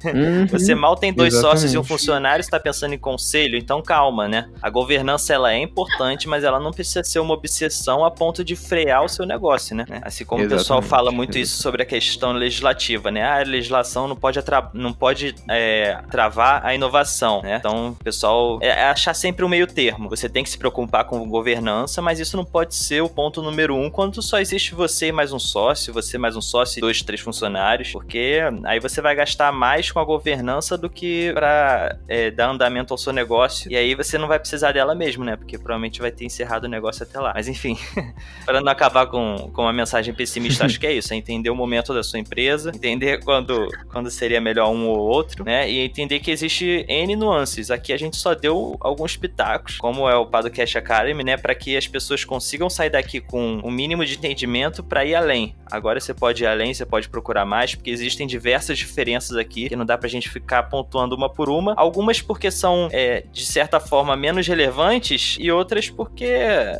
você 0.48 0.72
mal 0.72 0.94
tem 0.94 1.12
dois 1.12 1.34
sócios 1.34 1.55
e 1.62 1.66
um 1.66 1.80
Exatamente. 1.80 1.88
funcionário 1.88 2.40
está 2.40 2.58
pensando 2.58 2.94
em 2.94 2.98
conselho, 2.98 3.56
então 3.56 3.82
calma, 3.82 4.28
né? 4.28 4.48
A 4.60 4.70
governança 4.70 5.34
ela 5.34 5.52
é 5.52 5.58
importante, 5.58 6.28
mas 6.28 6.44
ela 6.44 6.58
não 6.60 6.70
precisa 6.70 7.02
ser 7.04 7.18
uma 7.18 7.34
obsessão 7.34 8.04
a 8.04 8.10
ponto 8.10 8.44
de 8.44 8.56
frear 8.56 9.04
o 9.04 9.08
seu 9.08 9.26
negócio, 9.26 9.74
né? 9.76 9.84
Assim 10.02 10.24
como 10.24 10.44
o 10.44 10.48
pessoal 10.48 10.80
Exatamente. 10.80 10.88
fala 10.88 11.10
muito 11.10 11.38
isso 11.38 11.60
sobre 11.62 11.82
a 11.82 11.86
questão 11.86 12.32
legislativa, 12.32 13.10
né? 13.10 13.22
Ah, 13.22 13.40
a 13.40 13.44
legislação 13.44 14.08
não 14.08 14.16
pode, 14.16 14.38
não 14.72 14.92
pode 14.92 15.34
é, 15.48 15.98
travar 16.10 16.64
a 16.64 16.74
inovação, 16.74 17.42
né? 17.42 17.56
Então, 17.56 17.90
o 17.90 18.04
pessoal 18.04 18.58
é, 18.60 18.68
é 18.68 18.84
achar 18.84 19.14
sempre 19.14 19.44
o 19.44 19.48
meio 19.48 19.66
termo. 19.66 20.08
Você 20.08 20.28
tem 20.28 20.42
que 20.42 20.50
se 20.50 20.58
preocupar 20.58 21.04
com 21.04 21.26
governança, 21.28 22.00
mas 22.00 22.20
isso 22.20 22.36
não 22.36 22.44
pode 22.44 22.74
ser 22.74 23.02
o 23.02 23.08
ponto 23.08 23.42
número 23.42 23.74
um 23.74 23.90
quando 23.90 24.20
só 24.22 24.38
existe 24.38 24.74
você 24.74 25.08
e 25.08 25.12
mais 25.12 25.32
um 25.32 25.38
sócio, 25.38 25.92
você 25.92 26.18
mais 26.18 26.36
um 26.36 26.40
sócio 26.40 26.78
e 26.78 26.80
dois, 26.80 27.02
três 27.02 27.20
funcionários, 27.20 27.92
porque 27.92 28.40
aí 28.64 28.80
você 28.80 29.00
vai 29.00 29.14
gastar 29.14 29.52
mais 29.52 29.90
com 29.90 29.98
a 29.98 30.04
governança 30.04 30.76
do 30.76 30.88
que 30.88 31.32
pra 31.46 31.96
é, 32.08 32.30
dar 32.30 32.50
andamento 32.50 32.92
ao 32.92 32.98
seu 32.98 33.12
negócio. 33.12 33.70
E 33.70 33.76
aí 33.76 33.94
você 33.94 34.18
não 34.18 34.26
vai 34.26 34.38
precisar 34.38 34.72
dela 34.72 34.94
mesmo, 34.94 35.24
né? 35.24 35.36
Porque 35.36 35.56
provavelmente 35.56 36.00
vai 36.00 36.10
ter 36.10 36.24
encerrado 36.24 36.64
o 36.64 36.68
negócio 36.68 37.04
até 37.04 37.20
lá. 37.20 37.32
Mas 37.34 37.46
enfim, 37.46 37.78
para 38.44 38.60
não 38.60 38.70
acabar 38.70 39.06
com, 39.06 39.50
com 39.52 39.62
uma 39.62 39.72
mensagem 39.72 40.12
pessimista, 40.12 40.66
acho 40.66 40.80
que 40.80 40.86
é 40.86 40.92
isso: 40.92 41.14
é 41.14 41.16
entender 41.16 41.50
o 41.50 41.54
momento 41.54 41.94
da 41.94 42.02
sua 42.02 42.18
empresa, 42.18 42.72
entender 42.74 43.22
quando, 43.22 43.68
quando 43.90 44.10
seria 44.10 44.40
melhor 44.40 44.70
um 44.70 44.88
ou 44.88 44.98
outro, 44.98 45.44
né? 45.44 45.70
E 45.70 45.78
entender 45.78 46.18
que 46.18 46.30
existe 46.30 46.84
N 46.88 47.14
nuances. 47.14 47.70
Aqui 47.70 47.92
a 47.92 47.96
gente 47.96 48.16
só 48.16 48.34
deu 48.34 48.76
alguns 48.80 49.16
pitacos, 49.16 49.76
como 49.78 50.08
é 50.08 50.16
o 50.16 50.26
Padocast 50.26 50.76
Academy, 50.76 51.22
né? 51.22 51.36
Para 51.36 51.54
que 51.54 51.76
as 51.76 51.86
pessoas 51.86 52.24
consigam 52.24 52.68
sair 52.68 52.90
daqui 52.90 53.20
com 53.20 53.60
um 53.62 53.70
mínimo 53.70 54.04
de 54.04 54.16
entendimento 54.16 54.82
para 54.82 55.04
ir 55.04 55.14
além. 55.14 55.54
Agora 55.70 56.00
você 56.00 56.12
pode 56.12 56.42
ir 56.42 56.46
além, 56.46 56.74
você 56.74 56.84
pode 56.84 57.08
procurar 57.08 57.44
mais, 57.44 57.74
porque 57.74 57.90
existem 57.90 58.26
diversas 58.26 58.78
diferenças 58.78 59.36
aqui 59.36 59.68
que 59.68 59.76
não 59.76 59.84
dá 59.84 59.96
pra 59.96 60.08
gente 60.08 60.28
ficar 60.28 60.64
pontuando 60.64 61.14
uma 61.14 61.28
por 61.36 61.48
uma. 61.50 61.74
Algumas 61.76 62.20
porque 62.20 62.50
são, 62.50 62.88
é, 62.92 63.24
de 63.32 63.44
certa 63.44 63.78
forma, 63.78 64.16
menos 64.16 64.46
relevantes 64.46 65.36
e 65.38 65.50
outras 65.50 65.90
porque 65.90 66.34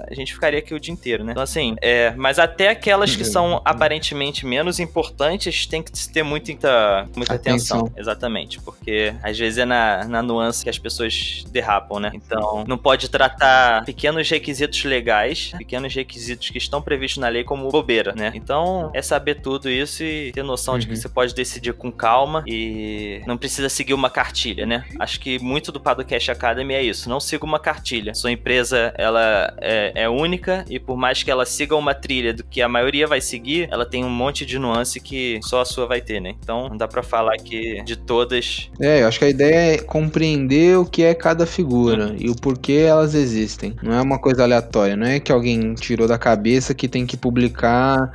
a 0.09 0.15
gente 0.15 0.33
ficaria 0.33 0.59
aqui 0.59 0.75
o 0.75 0.81
dia 0.81 0.93
inteiro, 0.93 1.23
né? 1.23 1.33
Então, 1.33 1.43
assim, 1.43 1.77
é, 1.81 2.13
mas 2.17 2.39
até 2.39 2.69
aquelas 2.71 3.15
que 3.15 3.25
são 3.25 3.61
aparentemente 3.65 4.45
menos 4.47 4.81
importantes 4.81 5.67
tem 5.67 5.83
que 5.83 5.93
ter 6.09 6.23
muita, 6.23 7.07
muita 7.15 7.35
atenção. 7.35 7.81
Atenção. 7.81 7.93
Exatamente, 7.97 8.61
porque 8.61 9.15
às 9.23 9.39
vezes 9.39 9.59
é 9.59 9.65
na, 9.65 10.05
na 10.05 10.23
nuance 10.23 10.65
que 10.65 10.71
as 10.71 10.79
pessoas 10.79 11.45
derrapam, 11.51 12.01
né? 12.01 12.11
Então, 12.15 12.65
não 12.67 12.79
pode 12.79 13.09
tratar 13.09 13.85
pequenos 13.85 14.29
requisitos 14.29 14.83
legais, 14.85 15.53
pequenos 15.59 15.95
requisitos 15.95 16.51
que 16.51 16.59
estão 16.59 16.81
previstos 16.81 17.21
na 17.21 17.29
lei 17.29 17.45
como 17.45 17.69
bobeira, 17.71 18.15
né? 18.17 18.33
Então, 18.35 18.91
é 18.95 19.03
saber 19.03 19.37
tudo 19.41 19.69
isso 19.71 20.03
e 20.03 20.33
ter 20.33 20.43
noção 20.43 20.79
de 20.79 20.87
que 20.87 20.97
Uhum. 20.97 21.01
você 21.01 21.09
pode 21.09 21.35
decidir 21.35 21.73
com 21.75 21.93
calma 21.93 22.43
e 22.47 23.21
não 23.27 23.37
precisa 23.37 23.69
seguir 23.69 23.95
uma 23.95 24.09
cartilha, 24.09 24.46
né? 24.55 24.85
Acho 24.99 25.19
que 25.19 25.39
muito 25.39 25.73
do 25.73 25.81
Padocast 25.81 26.31
Academy 26.31 26.75
é 26.75 26.83
isso, 26.83 27.09
não 27.09 27.19
siga 27.19 27.45
uma 27.45 27.59
cartilha. 27.59 28.15
Sua 28.15 28.31
empresa, 28.31 28.93
ela 28.97 29.55
é, 29.61 29.93
é 29.95 30.09
única 30.09 30.65
e 30.69 30.79
por 30.79 30.97
mais 30.97 31.23
que 31.23 31.31
ela 31.31 31.45
siga 31.45 31.75
uma 31.75 31.95
trilha 31.95 32.33
do 32.33 32.45
que 32.45 32.63
a 32.63 32.69
maioria 32.69 33.07
vai 33.07 33.21
seguir, 33.21 33.69
ela 33.71 33.85
tem 33.85 34.05
um 34.05 34.11
monte 34.11 34.45
de 34.47 34.59
nuance 34.59 35.01
que 35.01 35.41
só 35.43 35.61
a 35.61 35.65
sua 35.65 35.87
vai 35.87 36.01
ter, 36.01 36.21
né? 36.21 36.35
Então, 36.43 36.69
não 36.69 36.77
dá 36.77 36.87
pra 36.87 37.03
falar 37.03 37.37
que 37.37 37.83
de 37.83 37.97
todas 37.97 38.71
É, 38.81 39.03
eu 39.03 39.09
acho 39.09 39.19
que 39.19 39.25
a 39.25 39.31
ideia 39.31 39.75
é 39.75 39.79
compreender 39.79 40.79
o 40.79 40.85
que 40.85 41.03
é 41.03 41.15
cada 41.15 41.47
figura 41.47 42.15
e 42.19 42.29
o 42.29 42.37
porquê 42.37 42.85
elas 42.87 43.15
existem. 43.15 43.75
Não 43.83 43.93
é 43.93 44.01
uma 44.01 44.19
coisa 44.19 44.43
aleatória, 44.43 44.97
não 44.97 45.07
é 45.07 45.19
que 45.21 45.33
alguém 45.33 45.75
tirou 45.75 46.07
da 46.07 46.19
cabeça 46.19 46.75
que 46.75 46.89
tem 46.89 47.07
que 47.07 47.17
publicar 47.17 48.13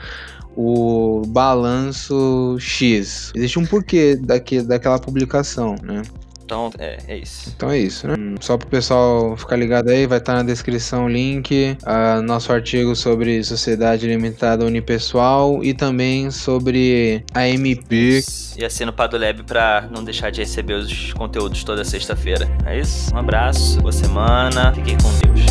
o 0.56 1.22
balanço 1.28 2.58
X. 2.60 3.32
Existe 3.36 3.60
um 3.60 3.66
porquê 3.66 4.16
daque, 4.16 4.62
daquela 4.62 5.00
publicação, 5.00 5.76
né? 5.82 6.02
Então, 6.52 6.70
é, 6.80 6.98
é 7.08 7.18
isso. 7.18 7.54
Então 7.56 7.72
é 7.72 7.80
isso, 7.80 8.06
né? 8.06 8.16
Só 8.42 8.58
pro 8.58 8.68
pessoal 8.68 9.38
ficar 9.38 9.56
ligado 9.56 9.88
aí, 9.88 10.06
vai 10.06 10.18
estar 10.18 10.34
na 10.34 10.44
descrição 10.44 11.06
o 11.06 11.10
link, 11.10 11.78
a 11.86 12.22
nosso 12.22 12.52
artigo 12.52 12.94
sobre 12.94 13.42
sociedade 13.42 14.06
limitada 14.06 14.66
unipessoal 14.66 15.64
e 15.64 15.74
também 15.74 16.30
sobre 16.30 17.24
a 17.34 17.48
MP. 17.48 18.22
E 18.58 18.66
assina 18.66 18.92
o 18.92 18.94
Padolab 18.94 19.44
pra 19.44 19.88
não 19.90 20.04
deixar 20.04 20.30
de 20.30 20.42
receber 20.42 20.74
os 20.74 21.14
conteúdos 21.14 21.64
toda 21.64 21.86
sexta-feira. 21.86 22.50
É 22.66 22.78
isso? 22.78 23.16
Um 23.16 23.18
abraço, 23.18 23.80
boa 23.80 23.94
semana, 23.94 24.74
fiquem 24.74 24.98
com 24.98 25.10
Deus. 25.26 25.51